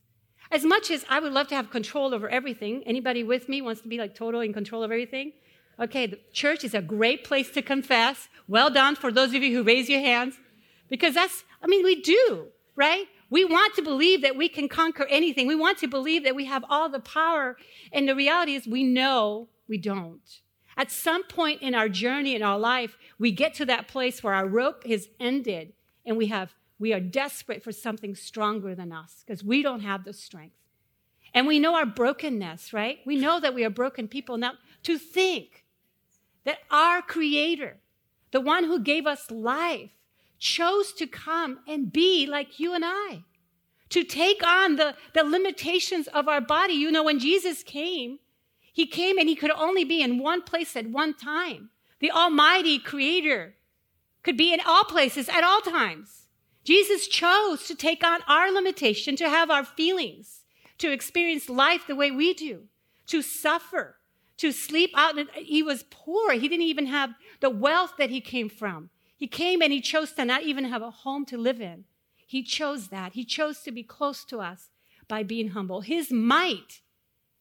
As 0.51 0.65
much 0.65 0.91
as 0.91 1.05
I 1.09 1.21
would 1.21 1.33
love 1.33 1.49
to 1.49 1.57
have 1.57 1.71
control 1.71 2.15
over 2.15 2.29
everything, 2.29 2.83
anybody 2.87 3.25
with 3.25 3.49
me 3.49 3.63
wants 3.63 3.81
to 3.81 3.89
be 3.89 3.99
like 3.99 4.15
total 4.15 4.41
in 4.41 4.53
control 4.53 4.83
of 4.83 4.93
everything? 4.93 5.33
Okay, 5.81 6.07
the 6.07 6.21
church 6.33 6.63
is 6.63 6.75
a 6.75 6.83
great 6.83 7.25
place 7.25 7.51
to 7.53 7.63
confess. 7.63 8.29
Well 8.47 8.71
done 8.71 8.95
for 8.95 9.11
those 9.11 9.35
of 9.35 9.43
you 9.43 9.57
who 9.57 9.65
raise 9.65 9.89
your 9.89 10.01
hands. 10.01 10.37
Because 10.89 11.15
that's, 11.15 11.43
I 11.63 11.67
mean, 11.67 11.83
we 11.83 12.01
do, 12.01 12.49
right? 12.77 13.07
We 13.31 13.45
want 13.45 13.75
to 13.75 13.83
believe 13.83 14.23
that 14.23 14.37
we 14.37 14.49
can 14.49 14.69
conquer 14.69 15.07
anything. 15.07 15.47
We 15.47 15.55
want 15.55 15.79
to 15.79 15.89
believe 15.89 16.25
that 16.25 16.37
we 16.37 16.45
have 16.45 16.65
all 16.69 16.89
the 16.89 17.01
power. 17.01 17.57
And 17.93 18.09
the 18.09 18.15
reality 18.15 18.55
is 18.55 18.67
we 18.67 18.85
know 18.85 19.49
we 19.69 19.79
don't. 19.79 20.41
At 20.77 20.91
some 20.91 21.25
point 21.25 21.63
in 21.63 21.75
our 21.75 21.89
journey 21.89 22.35
in 22.35 22.43
our 22.43 22.59
life, 22.59 22.97
we 23.19 23.31
get 23.31 23.55
to 23.55 23.65
that 23.67 23.89
place 23.89 24.23
where 24.23 24.35
our 24.35 24.47
rope 24.47 24.87
has 24.87 25.09
ended 25.21 25.73
and 26.05 26.17
we 26.17 26.27
have 26.27 26.55
we 26.79 26.93
are 26.93 27.01
desperate 27.01 27.63
for 27.63 27.73
something 27.73 28.17
stronger 28.17 28.75
than 28.75 28.93
us 28.93 29.23
because 29.25 29.45
we 29.45 29.63
don't 29.63 29.81
have 29.81 30.05
the 30.05 30.13
strength. 30.13 30.57
And 31.33 31.47
we 31.47 31.59
know 31.59 31.77
our 31.77 31.87
brokenness, 31.87 32.73
right? 32.73 32.99
We 33.07 33.17
know 33.17 33.41
that 33.41 33.55
we 33.55 33.65
are 33.65 33.71
broken 33.71 34.09
people. 34.09 34.37
Now, 34.37 34.55
to 34.83 34.99
think 34.99 35.65
that 36.45 36.59
our 36.71 37.01
creator, 37.01 37.79
the 38.33 38.41
one 38.41 38.65
who 38.65 38.81
gave 38.81 39.07
us 39.07 39.31
life, 39.31 39.91
chose 40.39 40.93
to 40.95 41.07
come 41.07 41.61
and 41.67 41.93
be 41.93 42.27
like 42.27 42.59
you 42.61 42.75
and 42.75 42.85
I, 42.85 43.25
to 43.91 44.05
take 44.05 44.47
on 44.47 44.77
the, 44.77 44.95
the 45.15 45.25
limitations 45.25 46.07
of 46.09 46.29
our 46.29 46.41
body. 46.41 46.75
You 46.75 46.91
know, 46.91 47.05
when 47.05 47.19
Jesus 47.19 47.63
came, 47.63 48.19
he 48.73 48.87
came 48.87 49.19
and 49.19 49.29
he 49.29 49.37
could 49.37 49.53
only 49.53 49.85
be 49.85 50.03
in 50.03 50.19
one 50.19 50.43
place 50.43 50.77
at 50.77 50.91
one 50.91 51.15
time. 51.15 51.71
The 52.01 52.11
Almighty 52.11 52.79
Creator 52.79 53.55
could 54.23 54.37
be 54.37 54.53
in 54.53 54.61
all 54.67 54.85
places 54.85 55.29
at 55.29 55.45
all 55.45 55.61
times. 55.61 56.27
Jesus 56.65 57.07
chose 57.07 57.67
to 57.67 57.75
take 57.75 58.03
on 58.03 58.21
our 58.27 58.51
limitation, 58.51 59.17
to 59.17 59.29
have 59.29 59.51
our 59.51 59.65
feelings, 59.65 60.41
to 60.79 60.91
experience 60.91 61.49
life 61.49 61.87
the 61.87 61.95
way 61.95 62.11
we 62.11 62.35
do, 62.35 62.65
to 63.07 63.23
suffer, 63.23 63.97
to 64.39 64.51
sleep 64.51 64.91
out. 64.97 65.15
He 65.35 65.63
was 65.63 65.85
poor. 65.91 66.33
He 66.33 66.49
didn't 66.49 66.63
even 66.63 66.87
have 66.87 67.11
the 67.41 67.51
wealth 67.51 67.95
that 67.99 68.11
he 68.11 68.21
came 68.21 68.49
from. 68.49 68.91
He 69.17 69.27
came 69.27 69.63
and 69.63 69.73
he 69.73 69.81
chose 69.81 70.13
to 70.13 70.25
not 70.25 70.43
even 70.43 70.65
have 70.65 70.83
a 70.83 70.91
home 70.91 71.25
to 71.27 71.39
live 71.39 71.61
in. 71.61 71.85
He 72.27 72.43
chose 72.43 72.89
that. 72.89 73.13
He 73.13 73.25
chose 73.25 73.61
to 73.61 73.71
be 73.71 73.83
close 73.83 74.25
to 74.25 74.41
us 74.41 74.71
by 75.09 75.23
being 75.23 75.51
humble. 75.51 75.83
His 75.83 76.11
might 76.11 76.81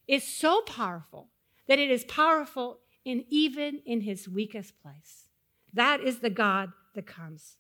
is 0.08 0.24
so 0.24 0.62
powerful 0.62 1.30
that 1.68 1.80
it 1.80 1.90
is 1.90 2.04
powerful 2.06 2.80
in 3.06 3.26
even 3.30 3.82
in 3.86 4.02
his 4.02 4.30
weakest 4.30 4.80
place. 4.82 5.30
That 5.74 6.02
is 6.02 6.20
the 6.20 6.30
God 6.30 6.72
that 6.94 7.08
comes. 7.08 7.56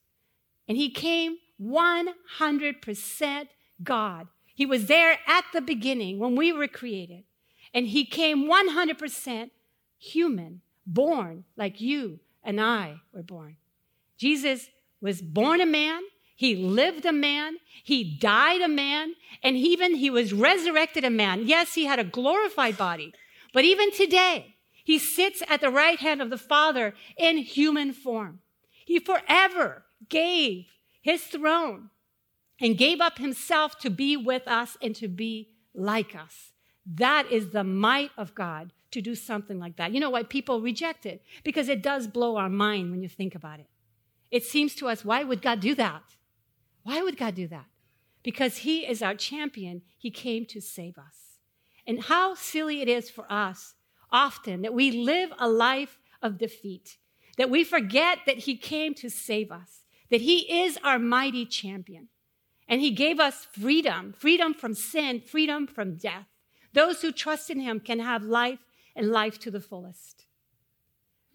And 0.67 0.77
he 0.77 0.89
came 0.89 1.37
100% 1.61 3.47
God. 3.83 4.27
He 4.53 4.65
was 4.65 4.85
there 4.85 5.17
at 5.27 5.45
the 5.53 5.61
beginning 5.61 6.19
when 6.19 6.35
we 6.35 6.53
were 6.53 6.67
created. 6.67 7.23
And 7.73 7.87
he 7.87 8.05
came 8.05 8.47
100% 8.47 9.49
human, 9.97 10.61
born 10.85 11.45
like 11.57 11.81
you 11.81 12.19
and 12.43 12.61
I 12.61 13.01
were 13.11 13.23
born. 13.23 13.57
Jesus 14.23 14.69
was 15.01 15.21
born 15.21 15.59
a 15.59 15.65
man, 15.65 16.01
he 16.35 16.55
lived 16.55 17.05
a 17.05 17.13
man. 17.13 17.57
He 17.83 18.03
died 18.03 18.61
a 18.61 18.67
man. 18.67 19.13
And 19.43 19.55
even 19.55 19.95
he 19.95 20.09
was 20.09 20.33
resurrected 20.33 21.03
a 21.03 21.09
man. 21.09 21.47
Yes, 21.47 21.73
he 21.73 21.85
had 21.85 21.99
a 21.99 22.03
glorified 22.03 22.77
body. 22.77 23.13
But 23.53 23.65
even 23.65 23.91
today, 23.91 24.55
he 24.83 24.99
sits 24.99 25.43
at 25.47 25.61
the 25.61 25.69
right 25.69 25.99
hand 25.99 26.21
of 26.21 26.29
the 26.29 26.37
Father 26.37 26.95
in 27.17 27.37
human 27.37 27.93
form. 27.93 28.39
He 28.85 28.99
forever 28.99 29.85
gave 30.09 30.65
his 31.01 31.23
throne 31.23 31.91
and 32.59 32.77
gave 32.77 32.99
up 32.99 33.19
himself 33.19 33.77
to 33.79 33.89
be 33.89 34.17
with 34.17 34.47
us 34.47 34.75
and 34.81 34.95
to 34.95 35.07
be 35.07 35.49
like 35.73 36.15
us. 36.15 36.51
That 36.85 37.31
is 37.31 37.51
the 37.51 37.63
might 37.63 38.11
of 38.17 38.35
God 38.35 38.73
to 38.91 39.01
do 39.01 39.15
something 39.15 39.59
like 39.59 39.77
that. 39.77 39.93
You 39.93 39.99
know 39.99 40.09
why 40.09 40.23
people 40.23 40.61
reject 40.61 41.05
it? 41.05 41.23
Because 41.43 41.69
it 41.69 41.81
does 41.81 42.07
blow 42.07 42.35
our 42.35 42.49
mind 42.49 42.91
when 42.91 43.01
you 43.01 43.09
think 43.09 43.33
about 43.33 43.59
it. 43.59 43.67
It 44.33 44.43
seems 44.43 44.73
to 44.75 44.87
us, 44.87 45.05
why 45.05 45.23
would 45.23 45.43
God 45.43 45.59
do 45.59 45.75
that? 45.75 46.15
Why 46.81 47.03
would 47.03 47.17
God 47.17 47.35
do 47.35 47.47
that? 47.49 47.67
Because 48.23 48.57
He 48.57 48.79
is 48.79 49.03
our 49.03 49.13
champion. 49.13 49.83
He 49.95 50.09
came 50.09 50.47
to 50.47 50.59
save 50.59 50.97
us. 50.97 51.37
And 51.85 52.05
how 52.05 52.33
silly 52.33 52.81
it 52.81 52.89
is 52.89 53.11
for 53.11 53.31
us 53.31 53.75
often 54.11 54.63
that 54.63 54.73
we 54.73 54.89
live 54.89 55.31
a 55.37 55.47
life 55.47 55.99
of 56.19 56.39
defeat, 56.39 56.97
that 57.37 57.51
we 57.51 57.63
forget 57.63 58.21
that 58.25 58.39
He 58.39 58.57
came 58.57 58.95
to 58.95 59.07
save 59.07 59.51
us, 59.51 59.81
that 60.09 60.21
He 60.21 60.63
is 60.63 60.79
our 60.83 60.97
mighty 60.97 61.45
champion. 61.45 62.07
And 62.67 62.81
He 62.81 62.89
gave 62.89 63.19
us 63.19 63.47
freedom 63.51 64.15
freedom 64.17 64.55
from 64.55 64.73
sin, 64.73 65.21
freedom 65.21 65.67
from 65.67 65.97
death. 65.97 66.25
Those 66.73 67.03
who 67.03 67.11
trust 67.11 67.51
in 67.51 67.59
Him 67.59 67.79
can 67.79 67.99
have 67.99 68.23
life 68.23 68.65
and 68.95 69.11
life 69.11 69.37
to 69.41 69.51
the 69.51 69.61
fullest. 69.61 70.25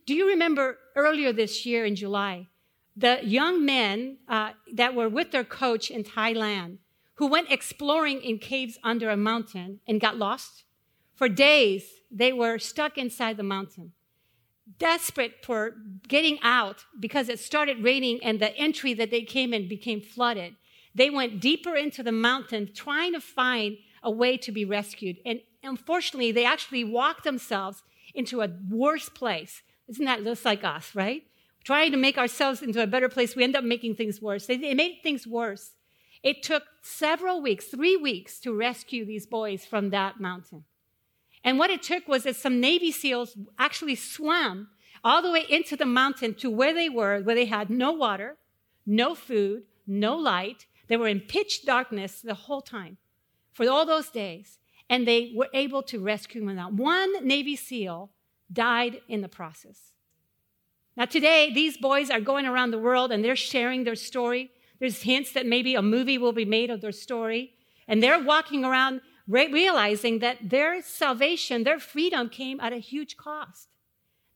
Do 0.04 0.14
you 0.14 0.26
remember 0.26 0.78
earlier 0.96 1.32
this 1.32 1.64
year 1.64 1.84
in 1.84 1.94
July? 1.94 2.48
The 2.98 3.20
young 3.22 3.64
men 3.64 4.18
uh, 4.28 4.50
that 4.74 4.94
were 4.94 5.08
with 5.08 5.30
their 5.30 5.44
coach 5.44 5.88
in 5.88 6.02
Thailand 6.02 6.78
who 7.14 7.28
went 7.28 7.50
exploring 7.50 8.20
in 8.22 8.38
caves 8.38 8.76
under 8.82 9.08
a 9.08 9.16
mountain 9.16 9.78
and 9.86 10.00
got 10.00 10.16
lost. 10.16 10.64
For 11.14 11.28
days, 11.28 11.84
they 12.10 12.32
were 12.32 12.58
stuck 12.58 12.98
inside 12.98 13.36
the 13.36 13.44
mountain, 13.44 13.92
desperate 14.78 15.44
for 15.44 15.76
getting 16.08 16.38
out 16.42 16.84
because 16.98 17.28
it 17.28 17.38
started 17.38 17.84
raining 17.84 18.18
and 18.22 18.40
the 18.40 18.56
entry 18.56 18.94
that 18.94 19.10
they 19.12 19.22
came 19.22 19.54
in 19.54 19.68
became 19.68 20.00
flooded. 20.00 20.56
They 20.92 21.10
went 21.10 21.40
deeper 21.40 21.76
into 21.76 22.02
the 22.02 22.12
mountain 22.12 22.70
trying 22.74 23.12
to 23.12 23.20
find 23.20 23.76
a 24.02 24.10
way 24.10 24.36
to 24.38 24.50
be 24.50 24.64
rescued. 24.64 25.18
And 25.24 25.40
unfortunately, 25.62 26.32
they 26.32 26.44
actually 26.44 26.82
walked 26.82 27.22
themselves 27.22 27.82
into 28.12 28.40
a 28.40 28.48
worse 28.68 29.08
place. 29.08 29.62
Isn't 29.86 30.04
that 30.04 30.24
just 30.24 30.44
like 30.44 30.64
us, 30.64 30.94
right? 30.94 31.27
Trying 31.68 31.90
to 31.90 31.98
make 31.98 32.16
ourselves 32.16 32.62
into 32.62 32.82
a 32.82 32.86
better 32.86 33.10
place, 33.10 33.36
we 33.36 33.44
end 33.44 33.54
up 33.54 33.62
making 33.62 33.94
things 33.94 34.22
worse. 34.22 34.46
They, 34.46 34.56
they 34.56 34.72
made 34.72 35.00
things 35.02 35.26
worse. 35.26 35.72
It 36.22 36.42
took 36.42 36.62
several 36.80 37.42
weeks, 37.42 37.66
three 37.66 37.94
weeks, 37.94 38.40
to 38.40 38.54
rescue 38.54 39.04
these 39.04 39.26
boys 39.26 39.66
from 39.66 39.90
that 39.90 40.18
mountain. 40.18 40.64
And 41.44 41.58
what 41.58 41.68
it 41.68 41.82
took 41.82 42.08
was 42.08 42.22
that 42.22 42.36
some 42.36 42.58
Navy 42.58 42.90
SEALs 42.90 43.36
actually 43.58 43.96
swam 43.96 44.68
all 45.04 45.20
the 45.20 45.30
way 45.30 45.44
into 45.46 45.76
the 45.76 45.84
mountain 45.84 46.32
to 46.36 46.48
where 46.48 46.72
they 46.72 46.88
were, 46.88 47.20
where 47.20 47.34
they 47.34 47.44
had 47.44 47.68
no 47.68 47.92
water, 47.92 48.38
no 48.86 49.14
food, 49.14 49.64
no 49.86 50.16
light. 50.16 50.64
They 50.86 50.96
were 50.96 51.06
in 51.06 51.20
pitch 51.20 51.66
darkness 51.66 52.22
the 52.22 52.32
whole 52.32 52.62
time 52.62 52.96
for 53.52 53.68
all 53.68 53.84
those 53.84 54.08
days. 54.08 54.58
And 54.88 55.06
they 55.06 55.32
were 55.36 55.50
able 55.52 55.82
to 55.82 56.00
rescue 56.00 56.40
them 56.46 56.58
out. 56.58 56.72
One 56.72 57.26
Navy 57.26 57.56
SEAL 57.56 58.10
died 58.50 59.02
in 59.06 59.20
the 59.20 59.28
process. 59.28 59.92
Now, 60.98 61.04
today, 61.04 61.52
these 61.54 61.78
boys 61.78 62.10
are 62.10 62.20
going 62.20 62.44
around 62.44 62.72
the 62.72 62.78
world 62.78 63.12
and 63.12 63.24
they're 63.24 63.36
sharing 63.36 63.84
their 63.84 63.94
story. 63.94 64.50
There's 64.80 65.02
hints 65.02 65.32
that 65.32 65.46
maybe 65.46 65.76
a 65.76 65.80
movie 65.80 66.18
will 66.18 66.32
be 66.32 66.44
made 66.44 66.70
of 66.70 66.80
their 66.80 66.90
story. 66.90 67.54
And 67.86 68.02
they're 68.02 68.20
walking 68.20 68.64
around 68.64 69.00
re- 69.28 69.46
realizing 69.46 70.18
that 70.18 70.50
their 70.50 70.82
salvation, 70.82 71.62
their 71.62 71.78
freedom 71.78 72.28
came 72.28 72.58
at 72.58 72.72
a 72.72 72.78
huge 72.78 73.16
cost. 73.16 73.68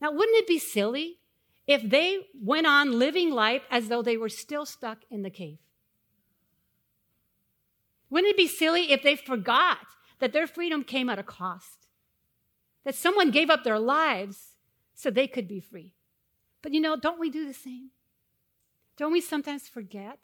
Now, 0.00 0.12
wouldn't 0.12 0.38
it 0.38 0.46
be 0.46 0.60
silly 0.60 1.18
if 1.66 1.82
they 1.82 2.28
went 2.40 2.68
on 2.68 2.96
living 2.96 3.32
life 3.32 3.62
as 3.68 3.88
though 3.88 4.02
they 4.02 4.16
were 4.16 4.28
still 4.28 4.64
stuck 4.64 4.98
in 5.10 5.22
the 5.22 5.30
cave? 5.30 5.58
Wouldn't 8.08 8.30
it 8.30 8.36
be 8.36 8.46
silly 8.46 8.92
if 8.92 9.02
they 9.02 9.16
forgot 9.16 9.78
that 10.20 10.32
their 10.32 10.46
freedom 10.46 10.84
came 10.84 11.08
at 11.08 11.18
a 11.18 11.24
cost? 11.24 11.88
That 12.84 12.94
someone 12.94 13.32
gave 13.32 13.50
up 13.50 13.64
their 13.64 13.80
lives 13.80 14.54
so 14.94 15.10
they 15.10 15.26
could 15.26 15.48
be 15.48 15.58
free. 15.58 15.94
But 16.62 16.72
you 16.72 16.80
know, 16.80 16.96
don't 16.96 17.20
we 17.20 17.30
do 17.30 17.46
the 17.46 17.54
same? 17.54 17.90
Don't 18.96 19.12
we 19.12 19.20
sometimes 19.20 19.68
forget 19.68 20.18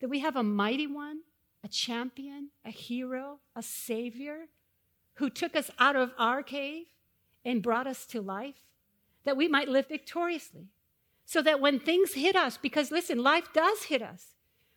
that 0.00 0.08
we 0.08 0.20
have 0.20 0.36
a 0.36 0.42
mighty 0.42 0.86
one, 0.86 1.20
a 1.62 1.68
champion, 1.68 2.50
a 2.64 2.70
hero, 2.70 3.40
a 3.54 3.62
savior 3.62 4.46
who 5.14 5.28
took 5.28 5.54
us 5.54 5.70
out 5.78 5.96
of 5.96 6.12
our 6.18 6.42
cave 6.42 6.86
and 7.44 7.62
brought 7.62 7.86
us 7.86 8.06
to 8.06 8.20
life? 8.20 8.62
that 9.24 9.36
we 9.36 9.48
might 9.48 9.68
live 9.68 9.88
victoriously. 9.88 10.68
So 11.24 11.42
that 11.42 11.60
when 11.60 11.78
things 11.78 12.14
hit 12.14 12.34
us, 12.34 12.56
because 12.56 12.90
listen, 12.90 13.22
life 13.22 13.48
does 13.54 13.84
hit 13.84 14.02
us. 14.02 14.34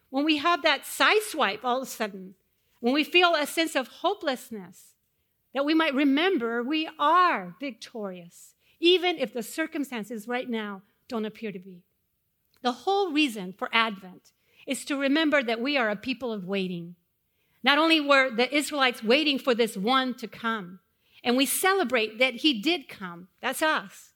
When 0.09 0.25
we 0.25 0.37
have 0.37 0.61
that 0.61 0.85
side 0.85 1.23
swipe 1.23 1.61
all 1.63 1.77
of 1.81 1.87
a 1.87 1.89
sudden, 1.89 2.35
when 2.79 2.93
we 2.93 3.03
feel 3.03 3.33
a 3.33 3.47
sense 3.47 3.75
of 3.75 3.87
hopelessness, 3.87 4.93
that 5.53 5.65
we 5.65 5.73
might 5.73 5.95
remember 5.95 6.61
we 6.61 6.87
are 6.99 7.55
victorious, 7.59 8.52
even 8.83 9.17
if 9.17 9.33
the 9.33 9.43
circumstances 9.43 10.27
right 10.27 10.49
now 10.49 10.81
don't 11.07 11.25
appear 11.25 11.51
to 11.51 11.59
be. 11.59 11.83
The 12.61 12.71
whole 12.71 13.11
reason 13.11 13.53
for 13.53 13.69
Advent 13.73 14.31
is 14.67 14.85
to 14.85 14.95
remember 14.95 15.41
that 15.43 15.61
we 15.61 15.77
are 15.77 15.89
a 15.89 15.95
people 15.95 16.31
of 16.31 16.45
waiting. 16.45 16.95
Not 17.63 17.77
only 17.77 17.99
were 17.99 18.29
the 18.29 18.53
Israelites 18.55 19.03
waiting 19.03 19.39
for 19.39 19.55
this 19.55 19.75
one 19.75 20.13
to 20.15 20.27
come, 20.27 20.79
and 21.23 21.35
we 21.37 21.45
celebrate 21.45 22.19
that 22.19 22.35
he 22.35 22.61
did 22.61 22.87
come, 22.89 23.29
that's 23.41 23.61
us 23.61 24.13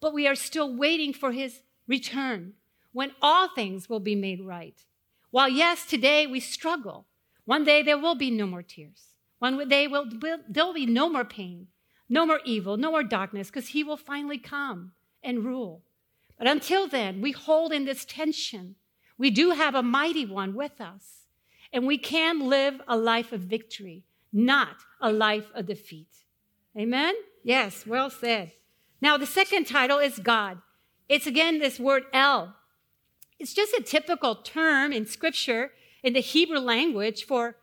but 0.00 0.14
we 0.14 0.26
are 0.26 0.34
still 0.34 0.74
waiting 0.74 1.12
for 1.12 1.32
his 1.32 1.60
return 1.86 2.54
when 2.92 3.12
all 3.20 3.48
things 3.48 3.88
will 3.88 4.00
be 4.00 4.14
made 4.14 4.40
right. 4.40 4.84
While, 5.30 5.48
yes, 5.48 5.84
today 5.84 6.26
we 6.26 6.40
struggle, 6.40 7.06
one 7.44 7.64
day 7.64 7.82
there 7.82 7.98
will 7.98 8.14
be 8.14 8.30
no 8.30 8.46
more 8.46 8.62
tears. 8.62 9.14
One 9.38 9.68
day 9.68 9.86
will, 9.86 10.06
there 10.20 10.64
will 10.64 10.74
be 10.74 10.86
no 10.86 11.08
more 11.08 11.24
pain, 11.24 11.68
no 12.08 12.24
more 12.24 12.40
evil, 12.44 12.76
no 12.76 12.90
more 12.90 13.02
darkness, 13.02 13.48
because 13.48 13.68
he 13.68 13.84
will 13.84 13.96
finally 13.96 14.38
come 14.38 14.92
and 15.22 15.44
rule. 15.44 15.82
But 16.38 16.46
until 16.46 16.88
then, 16.88 17.20
we 17.20 17.32
hold 17.32 17.72
in 17.72 17.84
this 17.84 18.04
tension. 18.04 18.76
We 19.16 19.30
do 19.30 19.50
have 19.50 19.74
a 19.74 19.82
mighty 19.82 20.24
one 20.24 20.54
with 20.54 20.80
us, 20.80 21.26
and 21.72 21.86
we 21.86 21.98
can 21.98 22.48
live 22.48 22.80
a 22.86 22.96
life 22.96 23.32
of 23.32 23.40
victory, 23.40 24.04
not 24.32 24.76
a 25.00 25.12
life 25.12 25.50
of 25.54 25.66
defeat. 25.66 26.08
Amen? 26.76 27.14
Yes, 27.42 27.86
well 27.86 28.10
said. 28.10 28.52
Now, 29.00 29.16
the 29.16 29.26
second 29.26 29.66
title 29.66 29.98
is 29.98 30.18
God. 30.18 30.58
It's 31.08 31.26
again 31.26 31.58
this 31.58 31.80
word 31.80 32.04
El. 32.12 32.54
It's 33.38 33.54
just 33.54 33.72
a 33.74 33.82
typical 33.82 34.36
term 34.36 34.92
in 34.92 35.06
scripture 35.06 35.72
in 36.02 36.12
the 36.12 36.20
Hebrew 36.20 36.58
language 36.58 37.24
for 37.24 37.56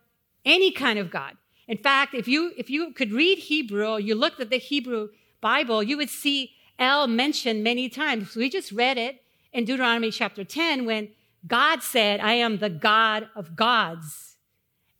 any 0.44 0.72
kind 0.72 1.00
of 1.00 1.12
God. 1.12 1.38
In 1.68 1.78
fact, 1.78 2.14
if 2.14 2.28
you, 2.28 2.52
if 2.58 2.70
you 2.70 2.94
could 2.94 3.12
read 3.12 3.38
Hebrew 3.40 3.98
you 3.98 4.16
looked 4.16 4.40
at 4.40 4.50
the 4.50 4.58
Hebrew 4.58 5.10
Bible, 5.42 5.82
you 5.82 5.98
would 5.98 6.10
see 6.10 6.52
El 6.78 7.08
mentioned 7.08 7.64
many 7.64 7.90
times. 7.90 8.36
We 8.36 8.50
just 8.50 8.72
read 8.72 8.98
it 8.98 9.22
in 9.54 9.66
Deuteronomy 9.66 10.12
chapter 10.12 10.44
10 10.44 10.86
when 10.86 11.10
God 11.48 11.82
said, 11.82 12.20
I 12.20 12.34
am 12.34 12.58
the 12.58 12.70
God 12.70 13.30
of 13.36 13.56
gods. 13.56 14.38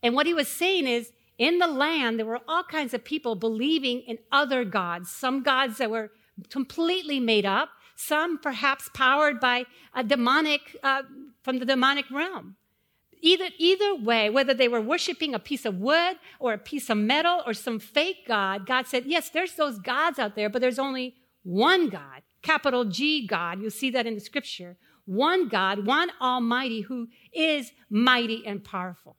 And 0.02 0.14
what 0.14 0.28
he 0.28 0.34
was 0.34 0.48
saying 0.48 0.88
is, 0.88 1.12
in 1.38 1.60
the 1.60 1.68
land, 1.68 2.18
there 2.18 2.26
were 2.26 2.40
all 2.48 2.64
kinds 2.64 2.94
of 2.94 3.04
people 3.04 3.36
believing 3.36 4.02
in 4.02 4.20
other 4.32 4.64
gods, 4.64 5.10
some 5.10 5.44
gods 5.44 5.78
that 5.80 5.90
were 5.90 6.12
completely 6.50 7.20
made 7.20 7.46
up, 7.46 7.70
some 7.96 8.38
perhaps 8.38 8.90
powered 8.94 9.40
by 9.40 9.66
a 9.94 10.04
demonic, 10.04 10.78
uh, 10.84 11.04
from 11.44 11.60
the 11.60 11.66
demonic 11.66 12.06
realm. 12.10 12.56
Either, 13.26 13.50
either 13.58 13.96
way, 13.96 14.30
whether 14.30 14.54
they 14.54 14.68
were 14.68 14.80
worshiping 14.80 15.34
a 15.34 15.40
piece 15.40 15.66
of 15.66 15.80
wood 15.80 16.18
or 16.40 16.54
a 16.54 16.60
piece 16.60 16.92
of 16.92 16.98
metal 16.98 17.42
or 17.48 17.56
some 17.56 17.80
fake 17.80 18.28
God, 18.28 18.68
God 18.68 18.86
said, 18.86 19.06
yes, 19.08 19.30
there's 19.30 19.56
those 19.56 19.80
gods 19.80 20.20
out 20.20 20.36
there, 20.36 20.48
but 20.48 20.62
there's 20.62 20.78
only 20.78 21.16
one 21.42 21.90
God, 21.90 22.22
capital 22.44 22.86
G 22.86 23.26
God. 23.26 23.60
You'll 23.60 23.72
see 23.72 23.90
that 23.90 24.06
in 24.06 24.14
the 24.14 24.20
scripture. 24.20 24.78
One 25.06 25.50
God, 25.50 25.88
one 25.88 26.12
Almighty 26.22 26.82
who 26.82 27.08
is 27.34 27.72
mighty 27.90 28.44
and 28.46 28.64
powerful. 28.64 29.18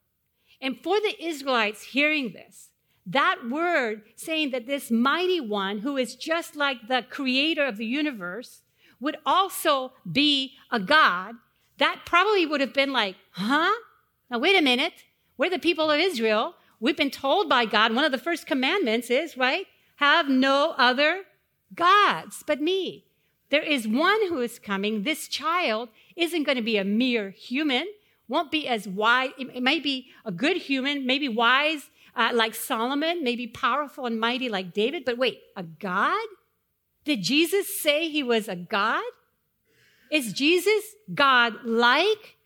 And 0.60 0.76
for 0.84 1.00
the 1.00 1.16
Israelites 1.20 1.82
hearing 1.82 2.32
this, 2.32 2.70
that 3.06 3.50
word 3.50 4.02
saying 4.14 4.52
that 4.52 4.68
this 4.68 4.88
mighty 4.88 5.40
one, 5.40 5.78
who 5.78 5.96
is 5.96 6.14
just 6.14 6.54
like 6.54 6.86
the 6.86 7.04
creator 7.10 7.66
of 7.66 7.76
the 7.76 7.86
universe, 7.86 8.62
would 9.00 9.16
also 9.26 9.94
be 10.10 10.52
a 10.70 10.78
God, 10.78 11.34
that 11.78 12.02
probably 12.06 12.46
would 12.46 12.60
have 12.60 12.72
been 12.72 12.92
like, 12.92 13.16
huh? 13.32 13.72
Now, 14.30 14.38
wait 14.38 14.58
a 14.58 14.62
minute. 14.62 15.04
We're 15.38 15.50
the 15.50 15.58
people 15.58 15.90
of 15.90 16.00
Israel. 16.00 16.54
We've 16.80 16.96
been 16.96 17.10
told 17.10 17.48
by 17.48 17.64
God, 17.64 17.94
one 17.94 18.04
of 18.04 18.12
the 18.12 18.18
first 18.18 18.46
commandments 18.46 19.10
is, 19.10 19.36
right? 19.36 19.66
Have 19.96 20.28
no 20.28 20.74
other 20.76 21.22
gods 21.74 22.42
but 22.46 22.60
me. 22.60 23.04
There 23.50 23.62
is 23.62 23.86
one 23.86 24.28
who 24.28 24.40
is 24.40 24.58
coming. 24.58 25.02
This 25.02 25.28
child 25.28 25.88
isn't 26.16 26.42
going 26.42 26.56
to 26.56 26.62
be 26.62 26.76
a 26.76 26.84
mere 26.84 27.30
human, 27.30 27.86
won't 28.28 28.50
be 28.50 28.66
as 28.66 28.88
wise. 28.88 29.30
It 29.38 29.62
may 29.62 29.78
be 29.78 30.08
a 30.24 30.32
good 30.32 30.56
human, 30.56 31.06
maybe 31.06 31.28
wise 31.28 31.90
uh, 32.16 32.30
like 32.34 32.54
Solomon, 32.54 33.22
maybe 33.22 33.46
powerful 33.46 34.06
and 34.06 34.18
mighty 34.18 34.48
like 34.48 34.72
David, 34.72 35.04
but 35.04 35.18
wait, 35.18 35.40
a 35.56 35.62
God? 35.62 36.26
Did 37.04 37.22
Jesus 37.22 37.80
say 37.80 38.08
he 38.08 38.22
was 38.22 38.48
a 38.48 38.56
God? 38.56 39.04
Is 40.10 40.32
Jesus 40.32 40.82
God 41.14 41.64
like? 41.64 42.36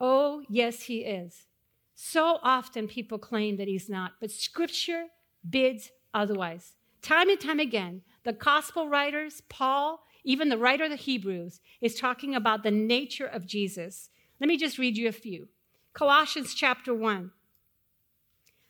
Oh, 0.00 0.42
yes, 0.48 0.82
he 0.82 0.98
is. 0.98 1.46
So 1.94 2.38
often 2.42 2.88
people 2.88 3.18
claim 3.18 3.56
that 3.56 3.68
he's 3.68 3.88
not, 3.88 4.12
but 4.20 4.30
scripture 4.30 5.06
bids 5.48 5.90
otherwise. 6.12 6.74
Time 7.00 7.30
and 7.30 7.40
time 7.40 7.60
again, 7.60 8.02
the 8.24 8.32
gospel 8.32 8.88
writers, 8.88 9.42
Paul, 9.48 10.04
even 10.24 10.48
the 10.48 10.58
writer 10.58 10.84
of 10.84 10.90
the 10.90 10.96
Hebrews, 10.96 11.60
is 11.80 11.94
talking 11.94 12.34
about 12.34 12.62
the 12.62 12.70
nature 12.70 13.26
of 13.26 13.46
Jesus. 13.46 14.10
Let 14.40 14.48
me 14.48 14.56
just 14.56 14.78
read 14.78 14.96
you 14.96 15.08
a 15.08 15.12
few. 15.12 15.48
Colossians 15.94 16.52
chapter 16.52 16.92
1. 16.92 17.30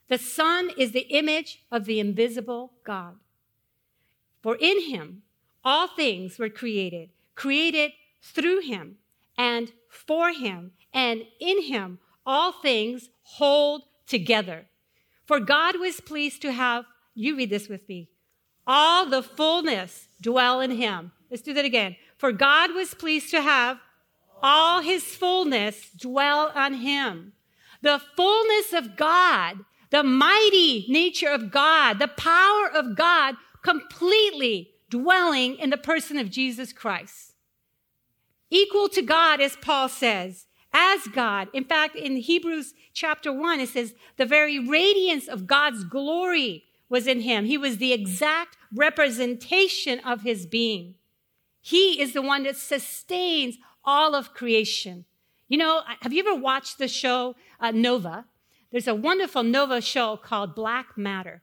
The 0.09 0.19
Son 0.19 0.71
is 0.79 0.93
the 0.93 1.09
image 1.09 1.65
of 1.73 1.85
the 1.85 1.99
invisible 1.99 2.75
God. 2.85 3.17
For 4.43 4.57
in 4.61 4.83
him 4.83 5.23
all 5.65 5.89
things 5.89 6.39
were 6.39 6.49
created, 6.49 7.11
created 7.35 7.93
through 8.23 8.61
him 8.61 8.99
and 9.37 9.73
for 9.97 10.33
him, 10.33 10.73
and 10.93 11.23
in 11.41 11.63
him 11.63 11.99
all 12.25 12.53
things 12.53 13.11
hold 13.23 13.83
together. 14.07 14.67
For 15.25 15.41
God 15.41 15.81
was 15.81 16.01
pleased 16.01 16.43
to 16.43 16.53
have, 16.53 16.85
you 17.15 17.37
read 17.37 17.51
this 17.51 17.69
with 17.69 17.89
me, 17.89 18.09
all 18.67 19.07
the 19.07 19.23
fullness 19.23 20.09
dwell 20.21 20.61
in 20.61 20.73
him. 20.73 21.13
Let's 21.31 21.43
do 21.43 21.55
that 21.55 21.65
again. 21.65 21.97
For 22.19 22.33
God 22.33 22.75
was 22.75 22.95
pleased 22.95 23.31
to 23.31 23.43
have 23.43 23.79
all 24.43 24.81
his 24.81 25.03
fullness 25.03 25.91
dwell 25.91 26.53
on 26.55 26.75
him. 26.75 27.33
The 27.83 28.01
fullness 28.17 28.73
of 28.73 28.97
God 28.97 29.65
the 29.91 30.03
mighty 30.03 30.85
nature 30.89 31.29
of 31.29 31.51
God, 31.51 31.99
the 31.99 32.09
power 32.09 32.69
of 32.71 32.97
God 32.97 33.37
completely 33.63 34.71
dwelling 34.91 35.57
in 35.57 35.71
the 35.71 35.77
person 35.77 36.19
of 36.19 36.31
Jesus 36.31 36.73
Christ. 36.73 37.35
Equal 38.51 38.89
to 38.91 39.03
God, 39.03 39.41
as 39.41 39.57
Paul 39.57 39.89
says, 39.89 40.47
as 40.73 41.07
God. 41.09 41.49
In 41.53 41.65
fact, 41.65 41.97
in 41.97 42.17
Hebrews 42.17 42.75
chapter 42.93 43.33
1, 43.33 43.61
it 43.61 43.71
says, 43.71 43.95
the 44.17 44.27
very 44.27 44.59
radiance 44.59 45.27
of 45.27 45.47
God's 45.47 45.85
glory 45.85 46.65
was 46.89 47.07
in 47.07 47.21
him. 47.21 47.45
He 47.47 47.59
was 47.59 47.79
the 47.79 47.93
exact 47.93 48.57
representation 48.73 50.01
of 50.01 50.23
his 50.23 50.47
being. 50.47 50.95
He 51.61 52.01
is 52.01 52.13
the 52.13 52.23
one 52.23 52.45
that 52.45 52.57
sustains 52.57 53.57
all 53.85 54.15
of 54.15 54.35
creation. 54.35 55.05
You 55.49 55.59
know, 55.59 55.83
have 56.01 56.13
you 56.13 56.21
ever 56.21 56.41
watched 56.41 56.79
the 56.79 56.89
show 56.89 57.35
uh, 57.59 57.73
Nova? 57.73 58.27
There's 58.71 58.89
a 58.89 58.95
wonderful 58.95 59.43
Nova 59.43 59.81
show 59.81 60.17
called 60.17 60.55
Black 60.55 60.97
Matter. 60.97 61.43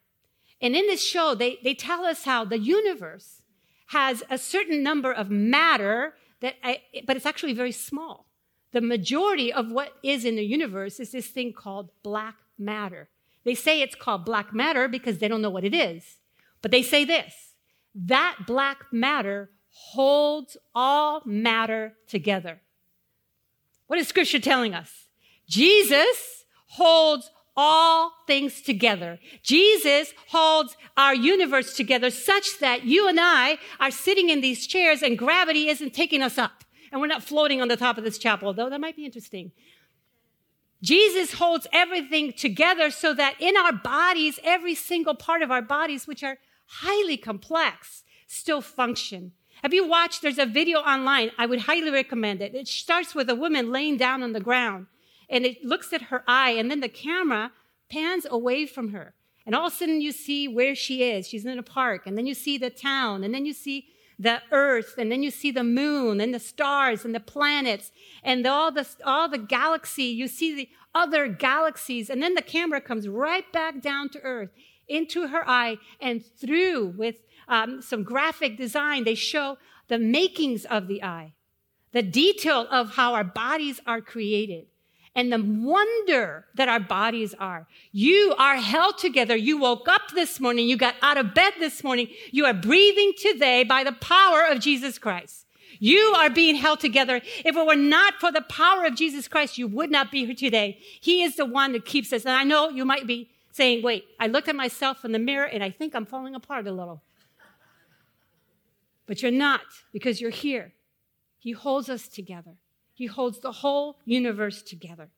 And 0.62 0.76
in 0.76 0.88
this 0.88 1.06
show, 1.06 1.36
they, 1.36 1.58
they 1.64 1.74
tell 1.74 2.06
us 2.06 2.24
how 2.24 2.46
the 2.46 2.60
universe 2.60 3.42
has 3.88 4.24
a 4.30 4.38
certain 4.38 4.82
number 4.82 5.12
of 5.12 5.30
matter 5.30 6.16
that, 6.44 6.56
I, 6.62 6.82
but 7.08 7.16
it's 7.16 7.26
actually 7.26 7.54
very 7.54 7.72
small. 7.72 8.28
The 8.74 8.82
majority 8.82 9.52
of 9.52 9.72
what 9.72 9.94
is 10.04 10.26
in 10.26 10.36
the 10.36 10.44
universe 10.44 11.00
is 11.00 11.12
this 11.12 11.28
thing 11.28 11.54
called 11.54 11.90
black 12.04 12.36
matter. 12.60 13.08
They 13.46 13.56
say 13.56 13.82
it's 13.82 13.96
called 13.96 14.26
black 14.26 14.54
matter 14.54 14.88
because 14.88 15.20
they 15.20 15.28
don't 15.30 15.42
know 15.42 15.50
what 15.50 15.64
it 15.64 15.74
is. 15.74 16.18
But 16.62 16.72
they 16.72 16.84
say 16.84 17.06
this 17.06 17.34
that 17.96 18.40
black 18.46 18.92
matter 18.92 19.52
holds 19.70 20.58
all 20.76 21.22
matter 21.26 21.94
together. 22.08 22.60
What 23.88 24.00
is 24.00 24.08
scripture 24.08 24.40
telling 24.40 24.74
us? 24.74 25.08
Jesus 25.48 26.46
holds 26.66 27.32
all 27.56 28.12
things 28.26 28.62
together. 28.62 29.20
Jesus 29.44 30.14
holds 30.30 30.76
our 30.98 31.14
universe 31.14 31.76
together 31.76 32.10
such 32.10 32.60
that 32.60 32.84
you 32.84 33.08
and 33.08 33.20
I 33.20 33.58
are 33.80 33.92
sitting 33.92 34.30
in 34.30 34.42
these 34.42 34.66
chairs 34.66 35.02
and 35.02 35.18
gravity 35.18 35.68
isn't 35.68 35.94
taking 35.94 36.22
us 36.22 36.38
up. 36.38 36.64
And 36.92 37.02
we're 37.02 37.08
not 37.08 37.24
floating 37.24 37.62
on 37.62 37.68
the 37.68 37.78
top 37.78 37.98
of 37.98 38.04
this 38.04 38.18
chapel, 38.18 38.54
though 38.54 38.70
that 38.70 38.82
might 38.82 38.96
be 38.96 39.06
interesting. 39.06 39.52
Jesus 40.82 41.34
holds 41.34 41.66
everything 41.72 42.34
together 42.34 42.92
so 42.92 43.14
that 43.14 43.36
in 43.40 43.56
our 43.56 43.72
bodies, 43.72 44.40
every 44.44 44.76
single 44.76 45.16
part 45.16 45.42
of 45.42 45.50
our 45.50 45.62
bodies, 45.62 46.08
which 46.08 46.24
are 46.24 46.38
highly 46.66 47.18
complex, 47.18 48.04
still 48.28 48.62
function. 48.62 49.32
Have 49.62 49.74
you 49.74 49.88
watched? 49.88 50.22
There's 50.22 50.38
a 50.38 50.46
video 50.46 50.80
online. 50.80 51.32
I 51.38 51.46
would 51.46 51.62
highly 51.62 51.90
recommend 51.90 52.42
it. 52.42 52.54
It 52.54 52.68
starts 52.68 53.16
with 53.16 53.30
a 53.30 53.36
woman 53.36 53.72
laying 53.72 53.96
down 53.96 54.22
on 54.22 54.34
the 54.34 54.42
ground 54.42 54.88
and 55.30 55.46
it 55.46 55.64
looks 55.64 55.94
at 55.94 56.04
her 56.04 56.24
eye 56.28 56.52
and 56.52 56.70
then 56.70 56.80
the 56.80 56.90
camera 56.90 57.52
pans 57.90 58.26
away 58.30 58.66
from 58.66 58.90
her. 58.90 59.14
And 59.46 59.56
all 59.56 59.68
of 59.68 59.74
a 59.74 59.76
sudden 59.76 60.02
you 60.02 60.12
see 60.12 60.48
where 60.48 60.74
she 60.76 61.04
is. 61.04 61.28
She's 61.28 61.46
in 61.46 61.60
a 61.60 61.64
park 61.64 62.08
and 62.08 62.18
then 62.18 62.26
you 62.26 62.34
see 62.34 62.58
the 62.58 62.70
town 62.70 63.24
and 63.24 63.34
then 63.34 63.46
you 63.46 63.54
see 63.54 63.88
the 64.20 64.42
earth 64.52 64.96
and 64.98 65.12
then 65.12 65.24
you 65.24 65.32
see 65.32 65.52
the 65.52 65.64
moon 65.64 66.22
and 66.22 66.34
the 66.34 66.40
stars 66.40 67.04
and 67.04 67.14
the 67.14 67.20
planets 67.20 67.92
and 68.24 68.46
all 68.46 68.72
the 68.72 68.88
all 69.04 69.28
the 69.28 69.38
galaxy 69.38 70.04
you 70.04 70.28
see 70.28 70.56
the 70.56 70.70
other 70.94 71.28
galaxies 71.28 72.10
and 72.10 72.22
then 72.22 72.36
the 72.36 72.42
camera 72.42 72.80
comes 72.80 73.08
right 73.08 73.52
back 73.52 73.82
down 73.82 74.10
to 74.10 74.22
earth 74.22 74.52
into 74.88 75.28
her 75.28 75.48
eye 75.50 75.78
and 76.00 76.24
through 76.24 76.94
with 76.98 77.16
um, 77.48 77.82
some 77.82 78.04
graphic 78.04 78.56
design 78.58 79.04
they 79.04 79.16
show 79.16 79.58
the 79.88 79.98
makings 79.98 80.66
of 80.66 80.88
the 80.88 81.04
eye 81.04 81.34
the 81.92 82.04
detail 82.04 82.68
of 82.70 82.92
how 82.92 83.14
our 83.14 83.24
bodies 83.24 83.82
are 83.86 84.02
created 84.02 84.68
and 85.16 85.32
the 85.32 85.42
wonder 85.42 86.46
that 86.56 86.70
our 86.70 86.80
bodies 86.80 87.36
are. 87.40 87.68
You 87.92 88.34
are 88.38 88.58
held 88.58 88.98
together. 88.98 89.36
You 89.36 89.58
woke 89.58 89.88
up 89.88 90.02
this 90.16 90.40
morning. 90.40 90.68
You 90.68 90.76
got 90.76 90.96
out 91.02 91.18
of 91.18 91.34
bed 91.34 91.54
this 91.60 91.84
morning. 91.84 92.08
You 92.32 92.46
are 92.46 92.54
breathing 92.54 93.14
today 93.18 93.64
by 93.64 93.84
the 93.84 93.92
power 93.92 94.44
of 94.50 94.60
Jesus 94.60 94.98
Christ. 94.98 95.46
You 95.80 96.16
are 96.18 96.30
being 96.30 96.56
held 96.56 96.80
together. 96.80 97.22
If 97.46 97.56
it 97.56 97.66
were 97.66 97.76
not 97.76 98.16
for 98.16 98.32
the 98.32 98.42
power 98.42 98.86
of 98.86 98.96
Jesus 98.96 99.28
Christ, 99.28 99.58
you 99.58 99.68
would 99.68 99.92
not 99.92 100.12
be 100.12 100.26
here 100.26 100.36
today. 100.36 100.80
He 101.02 101.24
is 101.24 101.36
the 101.36 101.46
one 101.46 101.74
that 101.74 101.86
keeps 101.86 102.12
us. 102.14 102.26
And 102.26 102.36
I 102.36 102.44
know 102.44 102.70
you 102.70 102.86
might 102.86 103.06
be 103.06 103.30
saying, 103.52 103.84
wait, 103.84 104.06
I 104.20 104.28
looked 104.28 104.48
at 104.48 104.56
myself 104.56 105.06
in 105.06 105.12
the 105.12 105.20
mirror 105.20 105.46
and 105.46 105.64
I 105.64 105.70
think 105.70 105.94
I'm 105.94 106.06
falling 106.06 106.36
apart 106.36 106.68
a 106.68 106.72
little. 106.72 107.02
But 109.06 109.22
you're 109.22 109.32
not 109.32 109.62
because 109.92 110.22
you're 110.22 110.32
here. 110.32 110.72
He 111.38 111.52
holds 111.52 111.90
us 111.90 112.08
together. 112.08 112.54
He 112.94 113.08
holds 113.08 113.40
the 113.40 113.52
whole 113.52 113.98
universe 114.06 114.62
together. 114.62 115.10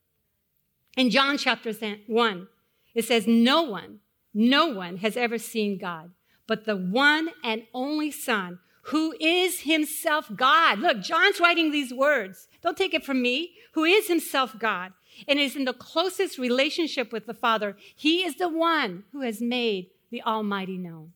In 0.97 1.09
John 1.09 1.37
chapter 1.37 1.73
1, 1.73 2.47
it 2.93 3.05
says, 3.05 3.27
No 3.27 3.63
one, 3.63 3.99
no 4.33 4.67
one 4.67 4.97
has 4.97 5.17
ever 5.17 5.37
seen 5.37 5.77
God, 5.77 6.11
but 6.47 6.65
the 6.65 6.77
one 6.77 7.29
and 7.43 7.63
only 7.73 8.11
Son, 8.11 8.59
who 8.83 9.15
is 9.19 9.61
himself 9.61 10.31
God. 10.35 10.79
Look, 10.79 11.01
John's 11.01 11.39
writing 11.39 11.71
these 11.71 11.93
words. 11.93 12.47
Don't 12.61 12.77
take 12.77 12.93
it 12.93 13.03
from 13.03 13.21
me. 13.21 13.55
Who 13.73 13.83
is 13.83 14.07
himself 14.07 14.57
God 14.57 14.93
and 15.27 15.39
is 15.39 15.55
in 15.55 15.65
the 15.65 15.73
closest 15.73 16.37
relationship 16.37 17.11
with 17.11 17.25
the 17.25 17.33
Father. 17.33 17.77
He 17.95 18.23
is 18.23 18.35
the 18.35 18.49
one 18.49 19.03
who 19.11 19.21
has 19.21 19.41
made 19.41 19.89
the 20.11 20.21
Almighty 20.23 20.77
known. 20.77 21.13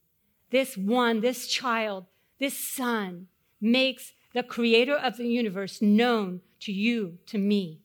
This 0.52 0.78
one, 0.78 1.22
this 1.22 1.48
child, 1.48 2.06
this 2.40 2.58
son 2.58 3.28
makes 3.62 4.14
the 4.34 4.44
creator 4.44 4.96
of 4.96 5.18
the 5.18 5.28
universe 5.28 5.82
known 5.82 6.42
to 6.62 6.72
you, 6.72 7.18
to 7.28 7.38
me. 7.38 7.82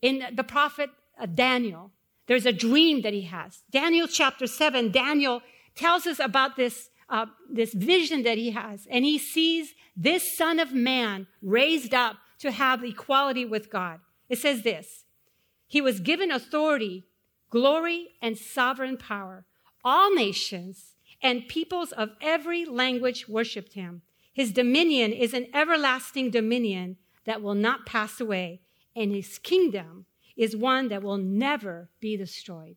In 0.00 0.24
the 0.34 0.44
prophet 0.44 0.90
uh, 1.18 1.26
Daniel, 1.26 1.92
there's 2.26 2.46
a 2.46 2.52
dream 2.52 3.02
that 3.02 3.12
he 3.12 3.22
has. 3.22 3.62
Daniel 3.70 4.06
chapter 4.06 4.46
7, 4.46 4.90
Daniel 4.90 5.42
tells 5.74 6.06
us 6.06 6.18
about 6.18 6.56
this, 6.56 6.90
uh, 7.08 7.26
this 7.50 7.72
vision 7.72 8.22
that 8.22 8.38
he 8.38 8.50
has, 8.50 8.86
and 8.90 9.04
he 9.04 9.18
sees 9.18 9.74
this 9.96 10.36
Son 10.36 10.58
of 10.58 10.72
Man 10.72 11.26
raised 11.40 11.94
up 11.94 12.16
to 12.38 12.50
have 12.50 12.82
equality 12.82 13.44
with 13.44 13.70
God. 13.70 14.00
It 14.28 14.38
says 14.38 14.62
this 14.62 15.04
He 15.66 15.80
was 15.80 16.00
given 16.00 16.30
authority, 16.30 17.04
glory, 17.50 18.08
and 18.20 18.36
sovereign 18.36 18.96
power. 18.96 19.44
All 19.84 20.14
nations 20.14 20.94
and 21.20 21.48
peoples 21.48 21.92
of 21.92 22.10
every 22.20 22.64
language 22.64 23.28
worshiped 23.28 23.74
him. 23.74 24.02
His 24.32 24.52
dominion 24.52 25.12
is 25.12 25.34
an 25.34 25.46
everlasting 25.54 26.30
dominion 26.30 26.96
that 27.24 27.42
will 27.42 27.54
not 27.54 27.86
pass 27.86 28.20
away, 28.20 28.62
and 28.96 29.12
his 29.12 29.38
kingdom 29.38 30.06
is 30.36 30.56
one 30.56 30.88
that 30.88 31.02
will 31.02 31.18
never 31.18 31.90
be 32.00 32.16
destroyed. 32.16 32.76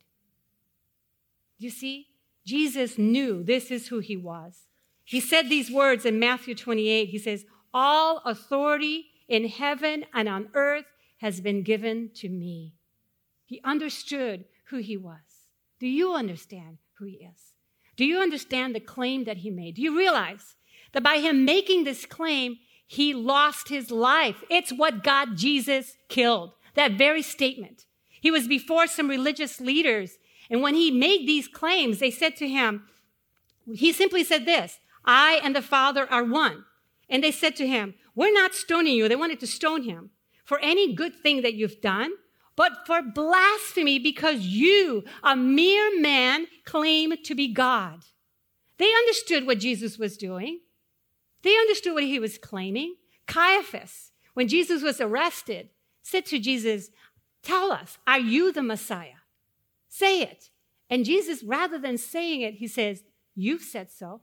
You 1.58 1.70
see, 1.70 2.08
Jesus 2.46 2.98
knew 2.98 3.44
this 3.44 3.72
is 3.72 3.88
who 3.88 4.00
he 4.00 4.18
was. 4.18 4.68
He 5.04 5.20
said 5.20 5.50
these 5.50 5.72
words 5.72 6.06
in 6.06 6.20
Matthew 6.20 6.56
28. 6.56 7.10
He 7.10 7.18
says, 7.18 7.46
All 7.74 8.22
authority 8.26 9.06
in 9.28 9.48
heaven 9.48 10.06
and 10.14 10.28
on 10.28 10.50
earth 10.54 10.86
has 11.20 11.42
been 11.42 11.64
given 11.64 12.10
to 12.16 12.30
me. 12.30 12.74
He 13.46 13.62
understood 13.64 14.46
who 14.66 14.78
he 14.78 14.98
was. 14.98 15.22
Do 15.80 15.88
you 15.88 16.14
understand 16.14 16.78
who 16.98 17.06
he 17.06 17.16
is? 17.16 17.54
Do 17.96 18.06
you 18.06 18.20
understand 18.20 18.76
the 18.76 18.80
claim 18.80 19.24
that 19.24 19.38
he 19.38 19.50
made? 19.50 19.76
Do 19.76 19.82
you 19.82 19.98
realize 19.98 20.56
that 20.96 21.04
by 21.04 21.18
him 21.18 21.44
making 21.44 21.84
this 21.84 22.06
claim, 22.06 22.56
he 22.88 23.14
lost 23.14 23.68
his 23.68 23.92
life. 23.92 24.46
It's 24.50 24.72
what 24.72 25.04
God 25.04 25.36
Jesus 25.36 25.98
killed. 26.08 26.54
That 26.76 26.94
very 26.94 27.22
statement. 27.22 27.86
He 28.22 28.32
was 28.32 28.48
before 28.48 28.88
some 28.88 29.10
religious 29.10 29.60
leaders. 29.60 30.14
And 30.50 30.62
when 30.62 30.74
he 30.74 30.92
made 30.92 31.28
these 31.28 31.50
claims, 31.50 32.00
they 32.00 32.12
said 32.12 32.38
to 32.38 32.48
him, 32.48 32.86
he 33.74 33.92
simply 33.92 34.24
said 34.24 34.46
this, 34.46 34.80
I 35.04 35.42
and 35.44 35.54
the 35.54 35.62
Father 35.62 36.10
are 36.10 36.24
one. 36.24 36.64
And 37.10 37.22
they 37.22 37.32
said 37.32 37.58
to 37.58 37.68
him, 37.68 37.96
we're 38.16 38.32
not 38.32 38.56
stoning 38.56 38.96
you. 38.96 39.10
They 39.10 39.18
wanted 39.18 39.42
to 39.42 39.48
stone 39.48 39.84
him 39.84 40.12
for 40.46 40.60
any 40.60 40.96
good 40.96 41.14
thing 41.14 41.42
that 41.42 41.56
you've 41.56 41.82
done, 41.82 42.12
but 42.56 42.88
for 42.88 43.02
blasphemy 43.02 44.00
because 44.00 44.40
you, 44.40 45.04
a 45.24 45.36
mere 45.36 46.00
man, 46.00 46.46
claim 46.64 47.22
to 47.22 47.36
be 47.36 47.50
God. 47.50 48.06
They 48.78 48.94
understood 48.94 49.46
what 49.46 49.60
Jesus 49.60 49.98
was 49.98 50.16
doing. 50.16 50.62
They 51.46 51.56
understood 51.56 51.94
what 51.94 52.04
he 52.04 52.20
was 52.20 52.40
claiming. 52.40 52.96
Caiaphas, 53.28 54.12
when 54.34 54.48
Jesus 54.48 54.82
was 54.82 55.00
arrested, 55.00 55.70
said 56.02 56.26
to 56.26 56.40
Jesus, 56.40 56.90
Tell 57.44 57.72
us, 57.72 58.00
are 58.08 58.20
you 58.20 58.52
the 58.52 58.64
Messiah? 58.64 59.22
Say 59.88 60.24
it. 60.24 60.50
And 60.90 61.06
Jesus, 61.06 61.44
rather 61.44 61.78
than 61.78 62.00
saying 62.00 62.42
it, 62.42 62.56
he 62.56 62.68
says, 62.68 63.04
You've 63.36 63.62
said 63.62 63.92
so. 63.92 64.22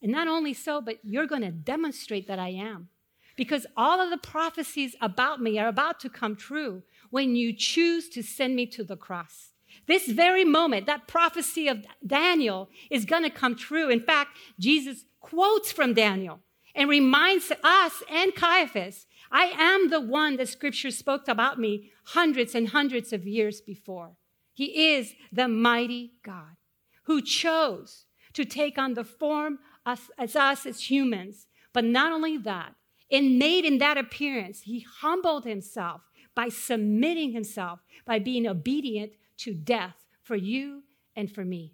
And 0.00 0.12
not 0.12 0.28
only 0.28 0.54
so, 0.54 0.80
but 0.80 0.98
you're 1.02 1.26
going 1.26 1.42
to 1.42 1.50
demonstrate 1.50 2.28
that 2.28 2.38
I 2.38 2.50
am. 2.50 2.88
Because 3.36 3.66
all 3.76 4.00
of 4.00 4.10
the 4.10 4.16
prophecies 4.16 4.94
about 5.00 5.42
me 5.42 5.58
are 5.58 5.66
about 5.66 5.98
to 6.00 6.08
come 6.08 6.36
true 6.36 6.84
when 7.10 7.34
you 7.34 7.52
choose 7.52 8.08
to 8.10 8.22
send 8.22 8.54
me 8.54 8.66
to 8.66 8.84
the 8.84 8.96
cross. 8.96 9.50
This 9.88 10.06
very 10.06 10.44
moment, 10.44 10.86
that 10.86 11.08
prophecy 11.08 11.66
of 11.66 11.84
Daniel 12.06 12.68
is 12.90 13.04
going 13.04 13.24
to 13.24 13.30
come 13.30 13.56
true. 13.56 13.90
In 13.90 14.00
fact, 14.00 14.38
Jesus 14.60 15.04
quotes 15.24 15.72
from 15.72 15.94
Daniel 15.94 16.40
and 16.74 16.88
reminds 16.88 17.50
us 17.62 18.02
and 18.10 18.34
Caiaphas, 18.34 19.06
I 19.30 19.46
am 19.56 19.88
the 19.88 20.00
one 20.00 20.36
that 20.36 20.48
scripture 20.48 20.90
spoke 20.90 21.28
about 21.28 21.58
me 21.58 21.90
hundreds 22.08 22.54
and 22.54 22.68
hundreds 22.68 23.10
of 23.10 23.26
years 23.26 23.62
before. 23.62 24.16
He 24.52 24.92
is 24.92 25.14
the 25.32 25.48
mighty 25.48 26.12
God 26.22 26.56
who 27.04 27.22
chose 27.22 28.04
to 28.34 28.44
take 28.44 28.76
on 28.76 28.94
the 28.94 29.04
form 29.04 29.60
as, 29.86 30.00
as 30.18 30.36
us 30.36 30.66
as 30.66 30.90
humans. 30.90 31.46
But 31.72 31.84
not 31.84 32.12
only 32.12 32.36
that, 32.38 32.74
in 33.08 33.38
made 33.38 33.64
in 33.64 33.78
that 33.78 33.96
appearance, 33.96 34.62
he 34.62 34.86
humbled 35.00 35.44
himself 35.44 36.02
by 36.34 36.50
submitting 36.50 37.32
himself, 37.32 37.80
by 38.04 38.18
being 38.18 38.46
obedient 38.46 39.12
to 39.38 39.54
death 39.54 40.04
for 40.22 40.36
you 40.36 40.82
and 41.16 41.32
for 41.32 41.44
me. 41.44 41.72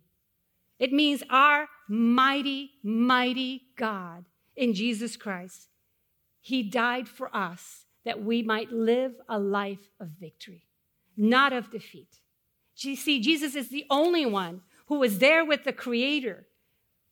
It 0.78 0.92
means 0.92 1.22
our 1.28 1.68
mighty, 1.90 2.70
mighty 2.84 3.62
God 3.76 4.26
in 4.54 4.74
Jesus 4.74 5.16
Christ. 5.16 5.68
He 6.40 6.62
died 6.62 7.08
for 7.08 7.34
us 7.36 7.84
that 8.04 8.22
we 8.22 8.42
might 8.42 8.70
live 8.70 9.12
a 9.28 9.38
life 9.38 9.90
of 9.98 10.08
victory, 10.18 10.68
not 11.16 11.52
of 11.52 11.70
defeat. 11.70 12.20
You 12.76 12.96
see, 12.96 13.20
Jesus 13.20 13.54
is 13.56 13.68
the 13.68 13.84
only 13.90 14.24
one 14.24 14.62
who 14.86 15.00
was 15.00 15.18
there 15.18 15.44
with 15.44 15.64
the 15.64 15.72
Creator, 15.72 16.46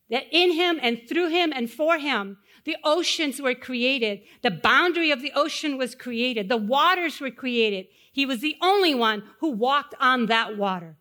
that 0.09 0.25
in 0.31 0.53
Him 0.53 0.79
and 0.81 1.03
through 1.07 1.29
Him 1.29 1.53
and 1.55 1.71
for 1.71 1.99
Him, 1.99 2.39
the 2.65 2.77
oceans 2.85 3.43
were 3.43 3.55
created. 3.55 4.21
The 4.43 4.51
boundary 4.51 5.11
of 5.11 5.21
the 5.21 5.33
ocean 5.35 5.77
was 5.77 5.95
created. 5.95 6.49
The 6.49 6.57
waters 6.57 7.21
were 7.21 7.31
created. 7.31 7.89
He 8.13 8.25
was 8.25 8.41
the 8.41 8.57
only 8.63 8.95
one 8.95 9.25
who 9.41 9.51
walked 9.51 9.95
on 10.01 10.27
that 10.27 10.57
water. 10.57 10.97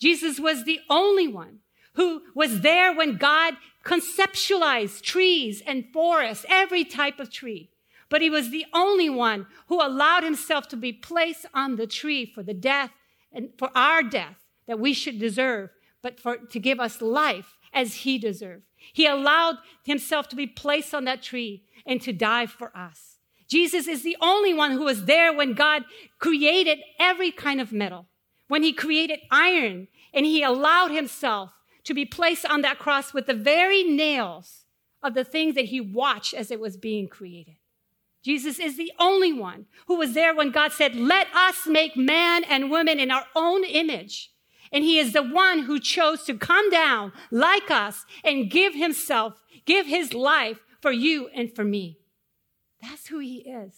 Jesus 0.00 0.40
was 0.40 0.64
the 0.64 0.80
only 0.88 1.28
one 1.28 1.58
who 1.96 2.22
was 2.34 2.60
there 2.60 2.94
when 2.94 3.16
God 3.16 3.54
conceptualized 3.84 5.02
trees 5.02 5.62
and 5.66 5.86
forests, 5.92 6.46
every 6.48 6.84
type 6.84 7.18
of 7.18 7.30
tree. 7.30 7.70
But 8.08 8.22
he 8.22 8.30
was 8.30 8.50
the 8.50 8.66
only 8.72 9.10
one 9.10 9.46
who 9.68 9.84
allowed 9.84 10.22
himself 10.22 10.68
to 10.68 10.76
be 10.76 10.92
placed 10.92 11.46
on 11.52 11.76
the 11.76 11.86
tree 11.86 12.24
for 12.24 12.42
the 12.42 12.54
death 12.54 12.90
and 13.32 13.50
for 13.58 13.70
our 13.74 14.02
death 14.02 14.44
that 14.66 14.78
we 14.78 14.92
should 14.92 15.18
deserve, 15.18 15.70
but 16.02 16.20
for, 16.20 16.36
to 16.36 16.60
give 16.60 16.78
us 16.78 17.02
life 17.02 17.56
as 17.72 17.94
he 17.94 18.18
deserved. 18.18 18.62
He 18.92 19.06
allowed 19.06 19.56
himself 19.84 20.28
to 20.28 20.36
be 20.36 20.46
placed 20.46 20.94
on 20.94 21.04
that 21.04 21.22
tree 21.22 21.64
and 21.84 22.00
to 22.02 22.12
die 22.12 22.46
for 22.46 22.76
us. 22.76 23.18
Jesus 23.48 23.86
is 23.86 24.02
the 24.02 24.16
only 24.20 24.52
one 24.52 24.72
who 24.72 24.84
was 24.84 25.04
there 25.04 25.32
when 25.32 25.54
God 25.54 25.84
created 26.18 26.78
every 26.98 27.30
kind 27.30 27.60
of 27.60 27.72
metal, 27.72 28.06
when 28.48 28.62
he 28.62 28.72
created 28.72 29.20
iron 29.30 29.88
and 30.12 30.26
he 30.26 30.42
allowed 30.42 30.90
himself 30.90 31.50
to 31.86 31.94
be 31.94 32.04
placed 32.04 32.44
on 32.44 32.60
that 32.62 32.78
cross 32.78 33.14
with 33.14 33.26
the 33.26 33.34
very 33.34 33.82
nails 33.82 34.66
of 35.02 35.14
the 35.14 35.24
things 35.24 35.54
that 35.54 35.66
he 35.66 35.80
watched 35.80 36.34
as 36.34 36.50
it 36.50 36.60
was 36.60 36.76
being 36.76 37.08
created. 37.08 37.54
Jesus 38.22 38.58
is 38.58 38.76
the 38.76 38.92
only 38.98 39.32
one 39.32 39.66
who 39.86 39.96
was 39.96 40.12
there 40.12 40.34
when 40.34 40.50
God 40.50 40.72
said, 40.72 40.96
let 40.96 41.28
us 41.32 41.66
make 41.66 41.96
man 41.96 42.42
and 42.42 42.72
woman 42.72 42.98
in 42.98 43.12
our 43.12 43.24
own 43.36 43.64
image. 43.64 44.32
And 44.72 44.82
he 44.82 44.98
is 44.98 45.12
the 45.12 45.22
one 45.22 45.60
who 45.60 45.78
chose 45.78 46.24
to 46.24 46.36
come 46.36 46.68
down 46.70 47.12
like 47.30 47.70
us 47.70 48.04
and 48.24 48.50
give 48.50 48.74
himself, 48.74 49.34
give 49.64 49.86
his 49.86 50.12
life 50.12 50.58
for 50.82 50.90
you 50.90 51.28
and 51.32 51.54
for 51.54 51.62
me. 51.62 52.00
That's 52.82 53.06
who 53.06 53.20
he 53.20 53.48
is. 53.48 53.74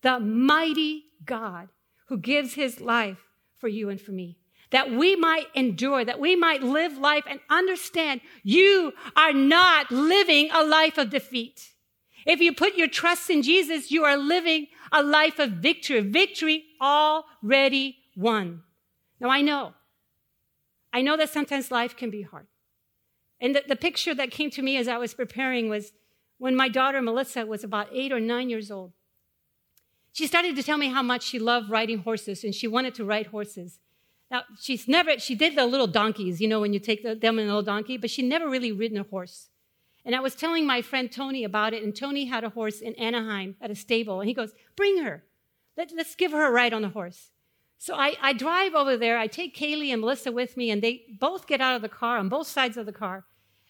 The 0.00 0.18
mighty 0.18 1.04
God 1.26 1.68
who 2.06 2.16
gives 2.16 2.54
his 2.54 2.80
life 2.80 3.28
for 3.58 3.68
you 3.68 3.90
and 3.90 4.00
for 4.00 4.12
me. 4.12 4.38
That 4.72 4.90
we 4.90 5.16
might 5.16 5.46
endure, 5.54 6.04
that 6.04 6.18
we 6.18 6.34
might 6.34 6.62
live 6.62 6.98
life 6.98 7.24
and 7.28 7.40
understand 7.48 8.20
you 8.42 8.92
are 9.16 9.32
not 9.32 9.90
living 9.90 10.50
a 10.52 10.64
life 10.64 10.98
of 10.98 11.10
defeat. 11.10 11.72
If 12.26 12.40
you 12.40 12.54
put 12.54 12.76
your 12.76 12.88
trust 12.88 13.30
in 13.30 13.42
Jesus, 13.42 13.90
you 13.90 14.04
are 14.04 14.16
living 14.16 14.68
a 14.90 15.02
life 15.02 15.38
of 15.38 15.50
victory, 15.52 16.00
victory 16.00 16.64
already 16.80 17.98
won. 18.16 18.62
Now 19.20 19.30
I 19.30 19.40
know, 19.40 19.74
I 20.92 21.02
know 21.02 21.16
that 21.16 21.30
sometimes 21.30 21.70
life 21.70 21.96
can 21.96 22.10
be 22.10 22.22
hard. 22.22 22.46
And 23.40 23.56
the, 23.56 23.64
the 23.66 23.76
picture 23.76 24.14
that 24.14 24.30
came 24.30 24.50
to 24.50 24.62
me 24.62 24.76
as 24.76 24.86
I 24.88 24.98
was 24.98 25.14
preparing 25.14 25.68
was 25.68 25.92
when 26.38 26.54
my 26.54 26.68
daughter 26.68 27.02
Melissa 27.02 27.44
was 27.44 27.64
about 27.64 27.88
eight 27.92 28.12
or 28.12 28.20
nine 28.20 28.50
years 28.50 28.70
old. 28.70 28.92
She 30.12 30.26
started 30.26 30.56
to 30.56 30.62
tell 30.62 30.76
me 30.76 30.88
how 30.88 31.02
much 31.02 31.24
she 31.24 31.38
loved 31.38 31.70
riding 31.70 31.98
horses 31.98 32.44
and 32.44 32.54
she 32.54 32.68
wanted 32.68 32.94
to 32.96 33.04
ride 33.04 33.28
horses. 33.28 33.78
Now, 34.32 34.44
she's 34.58 34.88
never, 34.88 35.18
she 35.18 35.34
did 35.34 35.56
the 35.56 35.66
little 35.66 35.86
donkeys, 35.86 36.40
you 36.40 36.48
know, 36.48 36.58
when 36.58 36.72
you 36.72 36.80
take 36.80 37.02
the, 37.02 37.14
them 37.14 37.38
in 37.38 37.44
a 37.44 37.48
little 37.48 37.62
donkey, 37.62 37.98
but 37.98 38.08
she 38.08 38.22
never 38.22 38.48
really 38.48 38.72
ridden 38.72 38.96
a 38.96 39.02
horse. 39.02 39.50
And 40.06 40.16
I 40.16 40.20
was 40.20 40.34
telling 40.34 40.66
my 40.66 40.80
friend 40.80 41.12
Tony 41.12 41.44
about 41.44 41.74
it, 41.74 41.82
and 41.82 41.94
Tony 41.94 42.24
had 42.24 42.42
a 42.42 42.48
horse 42.48 42.80
in 42.80 42.94
Anaheim 42.94 43.56
at 43.60 43.70
a 43.70 43.74
stable, 43.74 44.20
and 44.20 44.28
he 44.28 44.34
goes, 44.34 44.54
Bring 44.74 45.04
her. 45.04 45.22
Let, 45.76 45.92
us 45.92 46.14
give 46.14 46.32
her 46.32 46.46
a 46.46 46.50
ride 46.50 46.72
on 46.72 46.80
the 46.80 46.88
horse. 46.88 47.30
So 47.76 47.94
I, 47.94 48.14
I 48.22 48.32
drive 48.32 48.74
over 48.74 48.96
there, 48.96 49.18
I 49.18 49.26
take 49.26 49.54
Kaylee 49.54 49.92
and 49.92 50.00
Melissa 50.00 50.32
with 50.32 50.56
me, 50.56 50.70
and 50.70 50.80
they 50.80 51.02
both 51.20 51.46
get 51.46 51.60
out 51.60 51.76
of 51.76 51.82
the 51.82 51.88
car 51.90 52.16
on 52.16 52.30
both 52.30 52.46
sides 52.46 52.78
of 52.78 52.86
the 52.86 52.92
car. 52.92 53.26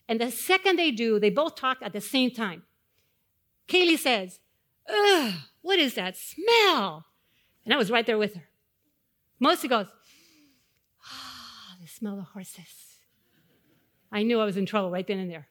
And 0.08 0.20
the 0.20 0.30
second 0.30 0.78
they 0.78 0.92
do, 0.92 1.18
they 1.18 1.30
both 1.30 1.56
talk 1.56 1.78
at 1.82 1.92
the 1.92 2.00
same 2.00 2.30
time. 2.30 2.62
Kaylee 3.68 3.98
says, 3.98 4.38
Ugh, 4.88 5.34
what 5.60 5.80
is 5.80 5.94
that 5.94 6.16
smell? 6.16 7.06
And 7.64 7.74
I 7.74 7.76
was 7.76 7.90
right 7.90 8.06
there 8.06 8.18
with 8.18 8.34
her. 8.34 8.44
Melissa 9.40 9.66
goes, 9.66 9.86
Oh, 12.04 12.16
the 12.16 12.22
horses. 12.22 12.98
I 14.10 14.22
knew 14.22 14.40
I 14.40 14.44
was 14.44 14.56
in 14.56 14.66
trouble 14.66 14.90
right 14.90 15.06
then 15.06 15.18
and 15.18 15.30
there. 15.30 15.48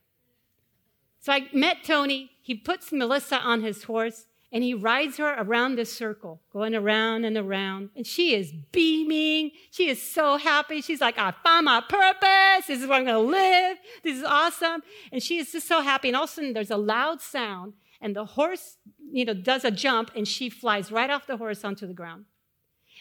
So 1.20 1.32
I 1.32 1.48
met 1.52 1.84
Tony. 1.84 2.30
He 2.42 2.54
puts 2.54 2.92
Melissa 2.92 3.38
on 3.38 3.62
his 3.62 3.84
horse 3.84 4.26
and 4.52 4.62
he 4.62 4.74
rides 4.74 5.16
her 5.16 5.34
around 5.38 5.76
the 5.76 5.86
circle, 5.86 6.42
going 6.52 6.74
around 6.74 7.24
and 7.24 7.38
around. 7.38 7.88
And 7.96 8.06
she 8.06 8.34
is 8.34 8.52
beaming. 8.70 9.52
She 9.70 9.88
is 9.88 10.00
so 10.00 10.36
happy. 10.36 10.82
She's 10.82 11.00
like, 11.00 11.16
I 11.16 11.32
found 11.42 11.64
my 11.64 11.80
purpose. 11.80 12.66
This 12.66 12.82
is 12.82 12.86
where 12.86 12.98
I'm 12.98 13.06
going 13.06 13.26
to 13.26 13.32
live. 13.32 13.78
This 14.04 14.18
is 14.18 14.24
awesome. 14.24 14.82
And 15.10 15.22
she 15.22 15.38
is 15.38 15.52
just 15.52 15.66
so 15.66 15.80
happy. 15.80 16.08
And 16.08 16.16
all 16.16 16.24
of 16.24 16.30
a 16.30 16.32
sudden, 16.34 16.52
there's 16.52 16.70
a 16.70 16.76
loud 16.76 17.22
sound, 17.22 17.72
and 18.02 18.14
the 18.14 18.26
horse, 18.26 18.76
you 19.10 19.24
know, 19.24 19.32
does 19.32 19.64
a 19.64 19.70
jump, 19.70 20.10
and 20.14 20.28
she 20.28 20.50
flies 20.50 20.92
right 20.92 21.08
off 21.08 21.26
the 21.26 21.38
horse 21.38 21.64
onto 21.64 21.86
the 21.86 21.94
ground. 21.94 22.26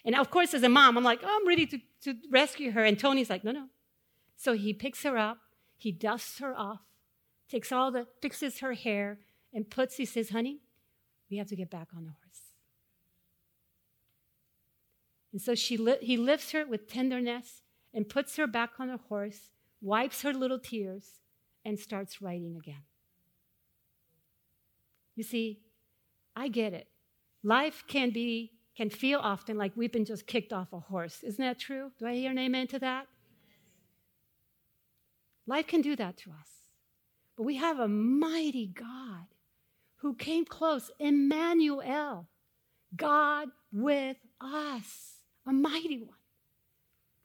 And 0.03 0.15
of 0.15 0.31
course, 0.31 0.53
as 0.53 0.63
a 0.63 0.69
mom, 0.69 0.97
I'm 0.97 1.03
like, 1.03 1.21
oh, 1.23 1.39
I'm 1.39 1.47
ready 1.47 1.65
to, 1.67 1.79
to 2.03 2.15
rescue 2.31 2.71
her. 2.71 2.83
And 2.83 2.97
Tony's 2.97 3.29
like, 3.29 3.43
no, 3.43 3.51
no. 3.51 3.67
So 4.35 4.53
he 4.53 4.73
picks 4.73 5.03
her 5.03 5.17
up, 5.17 5.37
he 5.77 5.91
dusts 5.91 6.39
her 6.39 6.57
off, 6.57 6.81
takes 7.49 7.71
all 7.71 7.91
the, 7.91 8.07
fixes 8.21 8.59
her 8.59 8.73
hair, 8.73 9.19
and 9.53 9.69
puts, 9.69 9.97
he 9.97 10.05
says, 10.05 10.29
honey, 10.29 10.61
we 11.29 11.37
have 11.37 11.47
to 11.47 11.55
get 11.55 11.69
back 11.69 11.89
on 11.95 12.05
the 12.05 12.11
horse. 12.11 12.41
And 15.31 15.41
so 15.41 15.55
she 15.55 15.77
li- 15.77 15.99
he 16.01 16.17
lifts 16.17 16.51
her 16.51 16.65
with 16.65 16.87
tenderness 16.87 17.61
and 17.93 18.09
puts 18.09 18.35
her 18.37 18.47
back 18.47 18.71
on 18.79 18.87
the 18.87 18.97
horse, 18.97 19.49
wipes 19.81 20.23
her 20.23 20.33
little 20.33 20.59
tears, 20.59 21.19
and 21.63 21.79
starts 21.79 22.21
riding 22.21 22.55
again. 22.55 22.83
You 25.15 25.23
see, 25.23 25.61
I 26.35 26.47
get 26.47 26.73
it. 26.73 26.87
Life 27.43 27.83
can 27.87 28.11
be 28.11 28.53
can 28.81 28.89
feel 28.89 29.19
often 29.19 29.59
like 29.59 29.73
we've 29.75 29.91
been 29.91 30.05
just 30.05 30.25
kicked 30.25 30.51
off 30.51 30.73
a 30.73 30.79
horse. 30.79 31.21
Isn't 31.21 31.45
that 31.45 31.59
true? 31.59 31.91
Do 31.99 32.07
I 32.07 32.15
hear 32.15 32.31
an 32.31 32.39
amen 32.39 32.65
to 32.69 32.79
that? 32.79 33.05
Life 35.45 35.67
can 35.67 35.81
do 35.81 35.95
that 35.97 36.17
to 36.17 36.31
us. 36.31 36.49
But 37.37 37.43
we 37.43 37.57
have 37.57 37.77
a 37.77 37.87
mighty 37.87 38.65
God 38.65 39.27
who 39.97 40.15
came 40.15 40.45
close, 40.45 40.89
Emmanuel, 40.99 42.27
God 42.95 43.49
with 43.71 44.17
us, 44.41 45.17
a 45.45 45.53
mighty 45.53 45.99
one, 45.99 46.17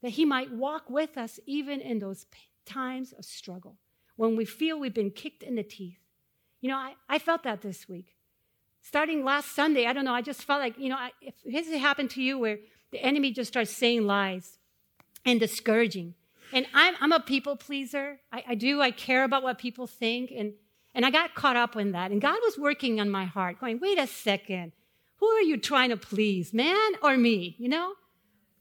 that 0.03 0.11
he 0.11 0.27
might 0.27 0.53
walk 0.53 0.91
with 0.91 1.17
us 1.17 1.41
even 1.47 1.81
in 1.81 2.01
those 2.01 2.27
times 2.67 3.15
of 3.15 3.25
struggle 3.25 3.79
when 4.17 4.37
we 4.37 4.45
feel 4.45 4.79
we've 4.79 4.93
been 4.93 5.11
kicked 5.11 5.43
in 5.43 5.55
the 5.55 5.63
teeth. 5.63 6.01
You 6.61 6.69
know, 6.69 6.77
I, 6.77 6.97
I 7.09 7.19
felt 7.19 7.45
that 7.45 7.63
this 7.63 7.89
week. 7.89 8.16
Starting 8.87 9.25
last 9.25 9.53
Sunday, 9.53 9.85
I 9.87 9.93
don't 9.93 10.05
know, 10.05 10.15
I 10.15 10.23
just 10.23 10.45
felt 10.45 10.61
like, 10.61 10.79
you 10.79 10.89
know, 10.89 10.99
if 11.21 11.35
it 11.45 11.79
happened 11.81 12.09
to 12.11 12.23
you 12.23 12.39
where 12.39 12.59
the 12.93 13.03
enemy 13.03 13.33
just 13.33 13.49
starts 13.49 13.73
saying 13.73 14.07
lies 14.07 14.59
and 15.25 15.41
discouraging. 15.41 16.15
And 16.53 16.67
I'm, 16.73 16.95
I'm 17.01 17.11
a 17.11 17.19
people 17.19 17.57
pleaser. 17.57 18.21
I, 18.31 18.45
I 18.51 18.55
do, 18.55 18.81
I 18.81 18.93
care 18.93 19.25
about 19.25 19.43
what 19.43 19.59
people 19.59 19.89
think. 19.89 20.31
And 20.31 20.53
and 20.95 21.05
I 21.05 21.11
got 21.11 21.35
caught 21.35 21.57
up 21.57 21.75
in 21.75 21.93
that. 21.93 22.13
And 22.13 22.23
God 22.23 22.39
was 22.45 22.57
working 22.57 23.01
on 23.01 23.11
my 23.11 23.25
heart, 23.25 23.59
going, 23.59 23.81
wait 23.81 23.99
a 23.99 24.07
second. 24.07 24.71
Who 25.17 25.27
are 25.27 25.43
you 25.43 25.57
trying 25.57 25.91
to 25.91 25.97
please, 25.97 26.55
man 26.55 26.93
or 27.03 27.17
me? 27.17 27.57
You 27.59 27.69
know? 27.69 27.95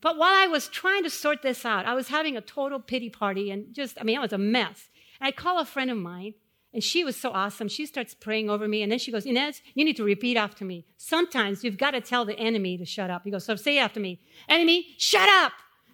But 0.02 0.18
while 0.18 0.34
I 0.34 0.48
was 0.48 0.68
trying 0.68 1.04
to 1.04 1.10
sort 1.12 1.44
this 1.44 1.66
out, 1.66 1.86
I 1.86 1.94
was 1.94 2.08
having 2.08 2.36
a 2.36 2.42
total 2.42 2.80
pity 2.80 3.12
party 3.12 3.52
and 3.52 3.76
just, 3.76 4.02
I 4.02 4.04
mean, 4.04 4.18
it 4.18 4.22
was 4.22 4.34
a 4.34 4.40
mess. 4.40 4.90
And 5.22 5.28
I 5.28 5.32
call 5.32 5.60
a 5.60 5.66
friend 5.66 5.92
of 5.92 5.98
mine, 5.98 6.34
and 6.76 6.84
she 6.84 7.06
was 7.06 7.16
so 7.16 7.32
awesome. 7.32 7.70
She 7.70 7.86
starts 7.86 8.14
praying 8.14 8.50
over 8.50 8.68
me, 8.68 8.84
and 8.84 8.92
then 8.92 9.00
she 9.00 9.10
goes, 9.10 9.26
Inez, 9.26 9.62
you 9.76 9.86
need 9.86 9.96
to 9.96 10.04
repeat 10.04 10.36
after 10.36 10.66
me. 10.66 10.86
Sometimes 10.98 11.64
you've 11.64 11.78
got 11.78 11.92
to 11.92 12.02
tell 12.02 12.26
the 12.26 12.38
enemy 12.38 12.78
to 12.78 12.84
shut 12.84 13.10
up. 13.10 13.22
He 13.24 13.32
goes, 13.32 13.46
so 13.46 13.56
say 13.56 13.78
after 13.78 14.02
me, 14.02 14.20
enemy, 14.50 14.86
shut 14.98 15.30
up. 15.30 15.54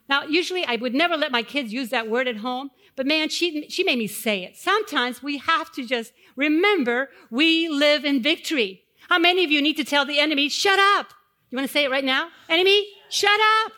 Now, 0.10 0.24
usually 0.24 0.66
I 0.66 0.78
would 0.78 0.96
never 0.96 1.16
let 1.16 1.32
my 1.32 1.44
kids 1.44 1.72
use 1.72 1.90
that 1.90 2.10
word 2.10 2.28
at 2.28 2.38
home, 2.38 2.72
but 2.96 3.06
man, 3.06 3.30
she, 3.30 3.70
she 3.70 3.84
made 3.84 4.00
me 4.00 4.08
say 4.08 4.44
it. 4.44 4.58
Sometimes 4.58 5.22
we 5.22 5.38
have 5.38 5.72
to 5.74 5.86
just 5.86 6.14
remember 6.36 7.12
we 7.30 7.70
live 7.70 8.04
in 8.04 8.24
victory. 8.24 8.82
How 9.08 9.20
many 9.20 9.44
of 9.44 9.52
you 9.52 9.62
need 9.62 9.78
to 9.78 9.84
tell 9.84 10.04
the 10.04 10.18
enemy, 10.18 10.50
shut 10.50 10.80
up? 10.98 11.14
You 11.52 11.58
want 11.58 11.68
to 11.68 11.72
say 11.72 11.84
it 11.84 11.92
right 11.92 12.04
now? 12.04 12.30
Enemy, 12.50 12.88
shut 13.12 13.40
up. 13.64 13.74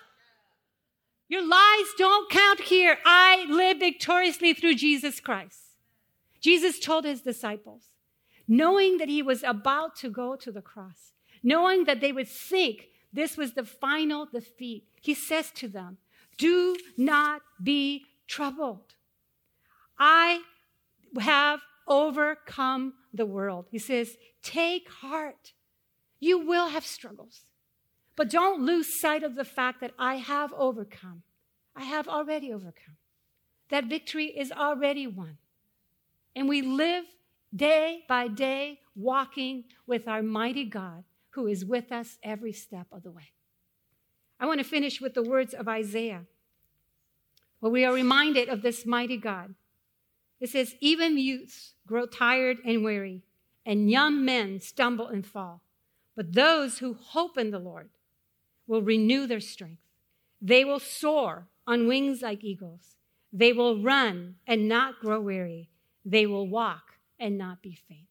Your 1.28 1.46
lies 1.46 1.88
don't 1.98 2.32
count 2.32 2.62
here. 2.62 2.98
I 3.06 3.46
live 3.50 3.80
victoriously 3.80 4.54
through 4.54 4.76
Jesus 4.76 5.20
Christ. 5.20 5.63
Jesus 6.44 6.78
told 6.78 7.06
his 7.06 7.22
disciples, 7.22 7.90
knowing 8.48 8.98
that 8.98 9.08
he 9.08 9.24
was 9.24 9.44
about 9.44 9.96
to 9.96 10.10
go 10.10 10.36
to 10.36 10.52
the 10.52 10.62
cross, 10.62 11.14
knowing 11.42 11.86
that 11.86 12.02
they 12.02 12.12
would 12.12 12.28
think 12.28 12.90
this 13.14 13.38
was 13.38 13.54
the 13.54 13.64
final 13.64 14.26
defeat, 14.26 14.84
he 15.02 15.14
says 15.14 15.50
to 15.52 15.70
them, 15.70 15.98
do 16.38 16.76
not 16.98 17.42
be 17.62 18.06
troubled. 18.28 18.96
I 19.98 20.42
have 21.20 21.62
overcome 21.88 22.94
the 23.14 23.26
world. 23.26 23.68
He 23.72 23.80
says, 23.80 24.18
Take 24.42 24.90
heart. 24.90 25.54
You 26.20 26.40
will 26.40 26.70
have 26.70 26.86
struggles, 26.86 27.46
but 28.16 28.30
don't 28.30 28.66
lose 28.66 29.00
sight 29.00 29.24
of 29.24 29.36
the 29.36 29.46
fact 29.46 29.82
that 29.82 29.92
I 30.00 30.16
have 30.16 30.54
overcome. 30.54 31.24
I 31.76 31.84
have 31.84 32.08
already 32.08 32.52
overcome. 32.52 32.98
That 33.70 33.86
victory 33.86 34.28
is 34.28 34.52
already 34.52 35.08
won. 35.08 35.38
And 36.36 36.50
we 36.50 36.62
live 36.62 37.06
day 37.56 38.04
by 38.08 38.28
day 38.28 38.80
walking 38.96 39.66
with 39.86 40.08
our 40.08 40.24
mighty 40.24 40.66
God 40.66 41.04
who 41.32 41.48
is 41.48 41.66
with 41.66 41.92
us 41.92 42.18
every 42.24 42.54
step 42.54 42.88
of 42.92 43.04
the 43.04 43.12
way. 43.12 43.32
I 44.40 44.46
want 44.46 44.60
to 44.60 44.66
finish 44.66 45.00
with 45.00 45.14
the 45.14 45.24
words 45.24 45.54
of 45.54 45.68
Isaiah, 45.68 46.26
where 47.60 47.72
we 47.72 47.86
are 47.86 47.94
reminded 47.94 48.50
of 48.50 48.62
this 48.62 48.86
mighty 48.86 49.18
God. 49.18 49.56
It 50.40 50.50
says, 50.50 50.76
Even 50.82 51.18
youths 51.18 51.74
grow 51.88 52.06
tired 52.06 52.58
and 52.66 52.84
weary, 52.84 53.24
and 53.66 53.90
young 53.90 54.26
men 54.26 54.60
stumble 54.60 55.08
and 55.08 55.26
fall. 55.26 55.62
But 56.16 56.34
those 56.34 56.80
who 56.80 56.94
hope 56.94 57.38
in 57.38 57.52
the 57.52 57.60
Lord 57.60 57.90
will 58.68 58.82
renew 58.82 59.26
their 59.26 59.40
strength. 59.40 59.82
They 60.42 60.66
will 60.66 60.80
soar 60.80 61.48
on 61.66 61.88
wings 61.88 62.22
like 62.22 62.44
eagles. 62.44 62.98
They 63.32 63.54
will 63.54 63.82
run 63.82 64.36
and 64.46 64.68
not 64.68 65.00
grow 65.00 65.22
weary. 65.22 65.70
They 66.06 66.26
will 66.26 66.48
walk 66.48 66.96
and 67.20 67.38
not 67.38 67.62
be 67.62 67.78
faint. 67.88 68.08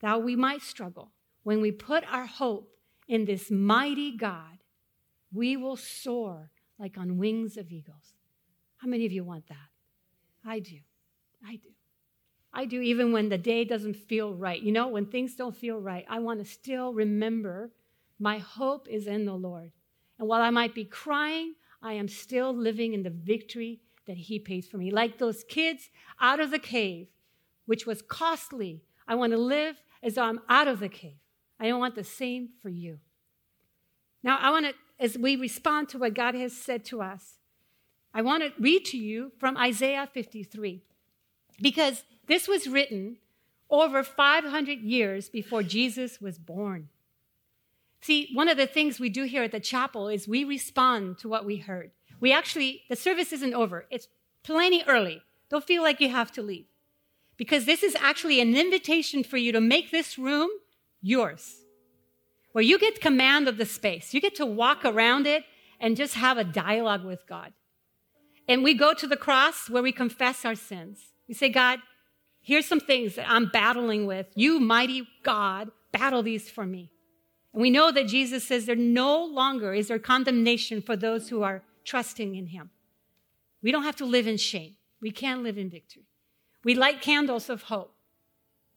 Thou 0.00 0.18
we 0.18 0.36
might 0.36 0.62
struggle 0.62 1.12
when 1.44 1.60
we 1.60 1.70
put 1.70 2.04
our 2.10 2.26
hope 2.26 2.70
in 3.06 3.26
this 3.26 3.50
mighty 3.50 4.16
God, 4.16 4.58
we 5.32 5.56
will 5.56 5.76
soar 5.76 6.50
like 6.78 6.98
on 6.98 7.18
wings 7.18 7.56
of 7.56 7.70
eagles. 7.70 8.14
How 8.78 8.88
many 8.88 9.06
of 9.06 9.12
you 9.12 9.24
want 9.24 9.46
that? 9.48 9.68
I 10.44 10.58
do. 10.58 10.78
I 11.46 11.56
do. 11.56 11.68
I 12.52 12.64
do, 12.64 12.80
even 12.80 13.12
when 13.12 13.28
the 13.28 13.38
day 13.38 13.64
doesn't 13.64 13.96
feel 13.96 14.32
right. 14.34 14.60
You 14.60 14.72
know, 14.72 14.88
when 14.88 15.06
things 15.06 15.34
don't 15.34 15.56
feel 15.56 15.78
right, 15.80 16.04
I 16.08 16.18
want 16.20 16.38
to 16.40 16.44
still 16.44 16.92
remember 16.92 17.72
my 18.18 18.38
hope 18.38 18.88
is 18.88 19.06
in 19.06 19.26
the 19.26 19.34
Lord. 19.34 19.72
And 20.18 20.28
while 20.28 20.40
I 20.40 20.50
might 20.50 20.74
be 20.74 20.84
crying, 20.84 21.54
I 21.82 21.94
am 21.94 22.08
still 22.08 22.56
living 22.56 22.94
in 22.94 23.02
the 23.02 23.10
victory 23.10 23.80
that 24.06 24.16
He 24.16 24.38
pays 24.38 24.66
for 24.66 24.76
me. 24.76 24.90
Like 24.90 25.18
those 25.18 25.44
kids 25.44 25.90
out 26.20 26.40
of 26.40 26.50
the 26.50 26.58
cave, 26.58 27.08
which 27.66 27.86
was 27.86 28.02
costly. 28.02 28.82
I 29.06 29.14
want 29.14 29.32
to 29.32 29.38
live 29.38 29.76
as 30.02 30.14
though 30.14 30.24
I'm 30.24 30.40
out 30.48 30.68
of 30.68 30.80
the 30.80 30.88
cave. 30.88 31.16
I 31.58 31.68
don't 31.68 31.80
want 31.80 31.94
the 31.94 32.04
same 32.04 32.50
for 32.62 32.68
you. 32.68 32.98
Now, 34.22 34.38
I 34.40 34.50
want 34.50 34.66
to, 34.66 34.74
as 34.98 35.18
we 35.18 35.36
respond 35.36 35.88
to 35.90 35.98
what 35.98 36.14
God 36.14 36.34
has 36.34 36.56
said 36.56 36.84
to 36.86 37.02
us, 37.02 37.34
I 38.12 38.22
want 38.22 38.42
to 38.42 38.52
read 38.58 38.84
to 38.86 38.96
you 38.96 39.32
from 39.38 39.56
Isaiah 39.56 40.08
53, 40.12 40.82
because 41.60 42.04
this 42.26 42.48
was 42.48 42.68
written 42.68 43.16
over 43.68 44.02
500 44.02 44.80
years 44.80 45.28
before 45.28 45.62
Jesus 45.62 46.20
was 46.20 46.38
born. 46.38 46.88
See, 48.00 48.28
one 48.34 48.48
of 48.48 48.56
the 48.56 48.66
things 48.66 49.00
we 49.00 49.08
do 49.08 49.24
here 49.24 49.42
at 49.42 49.52
the 49.52 49.60
chapel 49.60 50.08
is 50.08 50.28
we 50.28 50.44
respond 50.44 51.18
to 51.18 51.28
what 51.28 51.44
we 51.44 51.56
heard. 51.56 51.90
We 52.20 52.32
actually, 52.32 52.82
the 52.88 52.96
service 52.96 53.32
isn't 53.32 53.54
over. 53.54 53.86
It's 53.90 54.08
plenty 54.42 54.82
early. 54.86 55.22
Don't 55.50 55.64
feel 55.64 55.82
like 55.82 56.00
you 56.00 56.08
have 56.08 56.32
to 56.32 56.42
leave. 56.42 56.66
Because 57.36 57.64
this 57.64 57.82
is 57.82 57.96
actually 57.96 58.40
an 58.40 58.56
invitation 58.56 59.24
for 59.24 59.36
you 59.36 59.52
to 59.52 59.60
make 59.60 59.90
this 59.90 60.18
room 60.18 60.48
yours, 61.02 61.56
where 62.52 62.62
you 62.62 62.78
get 62.78 63.00
command 63.00 63.48
of 63.48 63.56
the 63.56 63.66
space. 63.66 64.14
You 64.14 64.20
get 64.20 64.36
to 64.36 64.46
walk 64.46 64.84
around 64.84 65.26
it 65.26 65.44
and 65.80 65.96
just 65.96 66.14
have 66.14 66.38
a 66.38 66.44
dialogue 66.44 67.04
with 67.04 67.26
God. 67.26 67.52
And 68.46 68.62
we 68.62 68.74
go 68.74 68.94
to 68.94 69.06
the 69.06 69.16
cross 69.16 69.68
where 69.68 69.82
we 69.82 69.92
confess 69.92 70.44
our 70.44 70.54
sins. 70.54 71.00
We 71.26 71.34
say, 71.34 71.48
God, 71.48 71.80
here's 72.40 72.66
some 72.66 72.80
things 72.80 73.16
that 73.16 73.28
I'm 73.28 73.48
battling 73.48 74.06
with. 74.06 74.26
You, 74.34 74.60
mighty 74.60 75.08
God, 75.22 75.70
battle 75.92 76.22
these 76.22 76.50
for 76.50 76.64
me. 76.64 76.90
And 77.52 77.62
we 77.62 77.70
know 77.70 77.90
that 77.90 78.06
Jesus 78.06 78.44
says 78.44 78.66
there 78.66 78.76
no 78.76 79.24
longer 79.24 79.74
is 79.74 79.88
there 79.88 79.98
condemnation 79.98 80.82
for 80.82 80.96
those 80.96 81.28
who 81.28 81.42
are 81.42 81.62
trusting 81.84 82.34
in 82.34 82.46
him. 82.46 82.70
We 83.62 83.72
don't 83.72 83.84
have 83.84 83.96
to 83.96 84.04
live 84.04 84.26
in 84.26 84.36
shame. 84.36 84.76
We 85.00 85.10
can 85.10 85.42
live 85.42 85.58
in 85.58 85.70
victory. 85.70 86.06
We 86.64 86.74
light 86.74 87.00
candles 87.00 87.50
of 87.50 87.64
hope, 87.64 87.94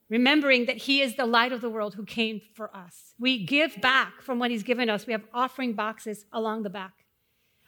remembering 0.08 0.66
that 0.66 0.78
he 0.78 1.00
is 1.00 1.16
the 1.16 1.26
light 1.26 1.52
of 1.52 1.60
the 1.60 1.70
world 1.70 1.94
who 1.94 2.04
came 2.04 2.40
for 2.54 2.74
us. 2.76 3.14
We 3.18 3.44
give 3.44 3.80
back 3.80 4.20
from 4.20 4.38
what 4.38 4.50
he's 4.50 4.62
given 4.62 4.90
us. 4.90 5.06
We 5.06 5.12
have 5.12 5.24
offering 5.32 5.72
boxes 5.72 6.26
along 6.32 6.62
the 6.62 6.70
back. 6.70 7.04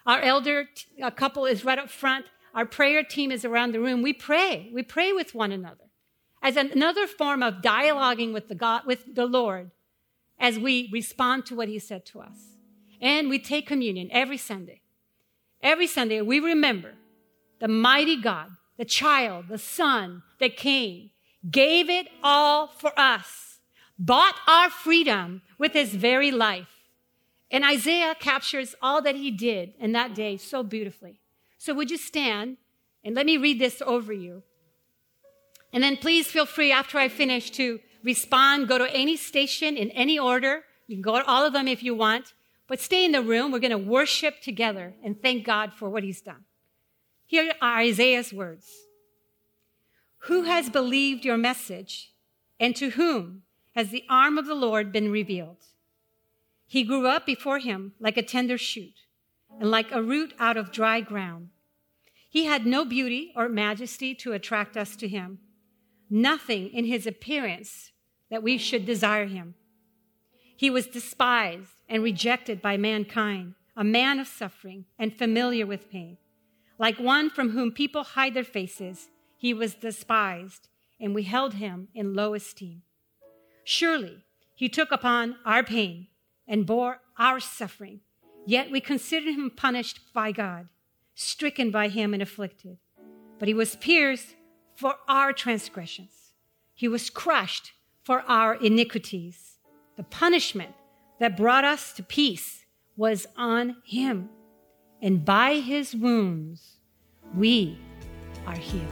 Our 0.05 0.21
elder 0.21 0.65
t- 0.73 0.85
couple 1.15 1.45
is 1.45 1.65
right 1.65 1.79
up 1.79 1.89
front. 1.89 2.25
Our 2.53 2.65
prayer 2.65 3.03
team 3.03 3.31
is 3.31 3.45
around 3.45 3.71
the 3.71 3.79
room. 3.79 4.01
We 4.01 4.13
pray. 4.13 4.69
We 4.73 4.83
pray 4.83 5.11
with 5.13 5.33
one 5.33 5.51
another 5.51 5.85
as 6.41 6.57
another 6.57 7.07
form 7.07 7.43
of 7.43 7.55
dialoguing 7.55 8.33
with 8.33 8.47
the 8.47 8.55
God, 8.55 8.83
with 8.85 9.15
the 9.15 9.25
Lord 9.25 9.71
as 10.39 10.57
we 10.57 10.89
respond 10.91 11.45
to 11.45 11.55
what 11.55 11.67
he 11.67 11.77
said 11.77 12.05
to 12.07 12.19
us. 12.19 12.57
And 12.99 13.29
we 13.29 13.39
take 13.39 13.67
communion 13.67 14.09
every 14.11 14.37
Sunday. 14.37 14.80
Every 15.63 15.87
Sunday, 15.87 16.21
we 16.21 16.39
remember 16.39 16.93
the 17.59 17.67
mighty 17.67 18.19
God, 18.19 18.49
the 18.77 18.85
child, 18.85 19.45
the 19.47 19.57
son 19.57 20.23
that 20.39 20.57
came, 20.57 21.11
gave 21.49 21.89
it 21.89 22.07
all 22.23 22.67
for 22.67 22.97
us, 22.99 23.59
bought 23.97 24.35
our 24.47 24.69
freedom 24.69 25.41
with 25.57 25.73
his 25.73 25.93
very 25.93 26.31
life. 26.31 26.89
And 27.51 27.63
Isaiah 27.63 28.15
captures 28.15 28.75
all 28.81 29.01
that 29.01 29.15
he 29.15 29.29
did 29.29 29.73
in 29.79 29.91
that 29.91 30.15
day 30.15 30.37
so 30.37 30.63
beautifully. 30.63 31.19
So 31.57 31.73
would 31.73 31.91
you 31.91 31.97
stand 31.97 32.57
and 33.03 33.13
let 33.13 33.25
me 33.25 33.37
read 33.37 33.59
this 33.59 33.81
over 33.85 34.13
you? 34.13 34.43
And 35.73 35.83
then 35.83 35.97
please 35.97 36.27
feel 36.27 36.45
free 36.45 36.71
after 36.71 36.97
I 36.97 37.07
finish 37.07 37.51
to 37.51 37.79
respond, 38.03 38.67
go 38.67 38.77
to 38.77 38.91
any 38.95 39.15
station 39.17 39.77
in 39.77 39.91
any 39.91 40.17
order. 40.17 40.63
You 40.87 40.95
can 40.95 41.01
go 41.01 41.19
to 41.19 41.25
all 41.25 41.45
of 41.45 41.53
them 41.53 41.67
if 41.67 41.83
you 41.83 41.93
want, 41.93 42.33
but 42.71 42.79
stay 42.79 43.03
in 43.03 43.11
the 43.11 43.21
room. 43.21 43.51
We're 43.51 43.59
going 43.59 43.71
to 43.71 43.77
worship 43.77 44.39
together 44.39 44.93
and 45.03 45.21
thank 45.21 45.43
God 45.43 45.73
for 45.73 45.89
what 45.89 46.03
he's 46.03 46.21
done. 46.21 46.45
Here 47.25 47.51
are 47.61 47.79
Isaiah's 47.79 48.31
words. 48.31 48.65
Who 50.19 50.43
has 50.43 50.69
believed 50.69 51.25
your 51.25 51.35
message 51.35 52.13
and 52.61 52.73
to 52.77 52.91
whom 52.91 53.41
has 53.75 53.89
the 53.89 54.05
arm 54.09 54.37
of 54.37 54.45
the 54.45 54.55
Lord 54.55 54.93
been 54.93 55.11
revealed? 55.11 55.57
He 56.65 56.85
grew 56.85 57.07
up 57.07 57.25
before 57.25 57.59
him 57.59 57.91
like 57.99 58.15
a 58.15 58.23
tender 58.23 58.57
shoot 58.57 58.93
and 59.59 59.69
like 59.69 59.91
a 59.91 60.01
root 60.01 60.33
out 60.39 60.55
of 60.55 60.71
dry 60.71 61.01
ground. 61.01 61.49
He 62.29 62.45
had 62.45 62.65
no 62.65 62.85
beauty 62.85 63.33
or 63.35 63.49
majesty 63.49 64.15
to 64.15 64.31
attract 64.31 64.77
us 64.77 64.95
to 64.95 65.09
him, 65.09 65.39
nothing 66.09 66.69
in 66.69 66.85
his 66.85 67.05
appearance 67.05 67.91
that 68.29 68.43
we 68.43 68.57
should 68.57 68.85
desire 68.85 69.25
him. 69.25 69.55
He 70.55 70.69
was 70.69 70.87
despised 70.87 71.80
and 71.91 72.01
rejected 72.01 72.61
by 72.61 72.77
mankind, 72.77 73.53
a 73.75 73.83
man 73.83 74.17
of 74.17 74.25
suffering 74.25 74.85
and 74.97 75.13
familiar 75.13 75.65
with 75.65 75.91
pain. 75.91 76.17
Like 76.79 76.97
one 76.97 77.29
from 77.29 77.49
whom 77.49 77.73
people 77.73 78.03
hide 78.03 78.33
their 78.33 78.45
faces, 78.45 79.09
he 79.37 79.53
was 79.53 79.75
despised, 79.75 80.69
and 81.01 81.13
we 81.13 81.23
held 81.23 81.55
him 81.55 81.89
in 81.93 82.13
low 82.13 82.33
esteem. 82.33 82.83
Surely 83.65 84.23
he 84.55 84.69
took 84.69 84.89
upon 84.91 85.35
our 85.45 85.63
pain 85.63 86.07
and 86.47 86.65
bore 86.65 87.01
our 87.19 87.41
suffering, 87.41 87.99
yet 88.45 88.71
we 88.71 88.79
considered 88.79 89.33
him 89.33 89.51
punished 89.53 89.99
by 90.13 90.31
God, 90.31 90.69
stricken 91.13 91.71
by 91.71 91.89
him 91.89 92.13
and 92.13 92.23
afflicted. 92.23 92.77
But 93.37 93.49
he 93.49 93.53
was 93.53 93.75
pierced 93.75 94.35
for 94.75 94.95
our 95.09 95.33
transgressions, 95.33 96.31
he 96.73 96.87
was 96.87 97.09
crushed 97.09 97.73
for 98.01 98.23
our 98.29 98.55
iniquities. 98.55 99.57
The 99.97 100.03
punishment 100.03 100.73
that 101.21 101.37
brought 101.37 101.63
us 101.63 101.93
to 101.93 102.01
peace 102.01 102.65
was 102.97 103.27
on 103.37 103.77
him. 103.85 104.27
And 105.03 105.23
by 105.23 105.59
his 105.59 105.95
wounds, 105.95 106.79
we 107.35 107.77
are 108.47 108.57
healed. 108.57 108.87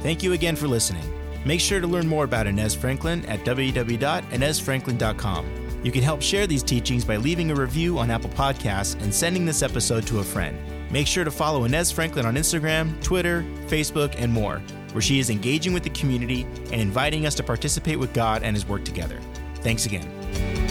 Thank 0.00 0.22
you 0.22 0.32
again 0.32 0.56
for 0.56 0.68
listening. 0.68 1.04
Make 1.44 1.60
sure 1.60 1.82
to 1.82 1.86
learn 1.86 2.08
more 2.08 2.24
about 2.24 2.46
Inez 2.46 2.74
Franklin 2.74 3.26
at 3.26 3.44
www.inezfranklin.com. 3.44 5.80
You 5.84 5.92
can 5.92 6.02
help 6.02 6.22
share 6.22 6.46
these 6.46 6.62
teachings 6.62 7.04
by 7.04 7.16
leaving 7.16 7.50
a 7.50 7.54
review 7.54 7.98
on 7.98 8.10
Apple 8.10 8.30
Podcasts 8.30 8.98
and 9.02 9.14
sending 9.14 9.44
this 9.44 9.62
episode 9.62 10.06
to 10.06 10.20
a 10.20 10.24
friend. 10.24 10.56
Make 10.90 11.06
sure 11.06 11.24
to 11.24 11.30
follow 11.30 11.64
Inez 11.64 11.92
Franklin 11.92 12.24
on 12.24 12.36
Instagram, 12.36 12.98
Twitter, 13.02 13.42
Facebook, 13.66 14.14
and 14.16 14.32
more 14.32 14.62
where 14.92 15.02
she 15.02 15.18
is 15.18 15.30
engaging 15.30 15.72
with 15.72 15.82
the 15.82 15.90
community 15.90 16.42
and 16.72 16.80
inviting 16.80 17.26
us 17.26 17.34
to 17.36 17.42
participate 17.42 17.98
with 17.98 18.12
God 18.12 18.42
and 18.42 18.56
His 18.56 18.66
work 18.66 18.84
together. 18.84 19.20
Thanks 19.56 19.86
again. 19.86 20.67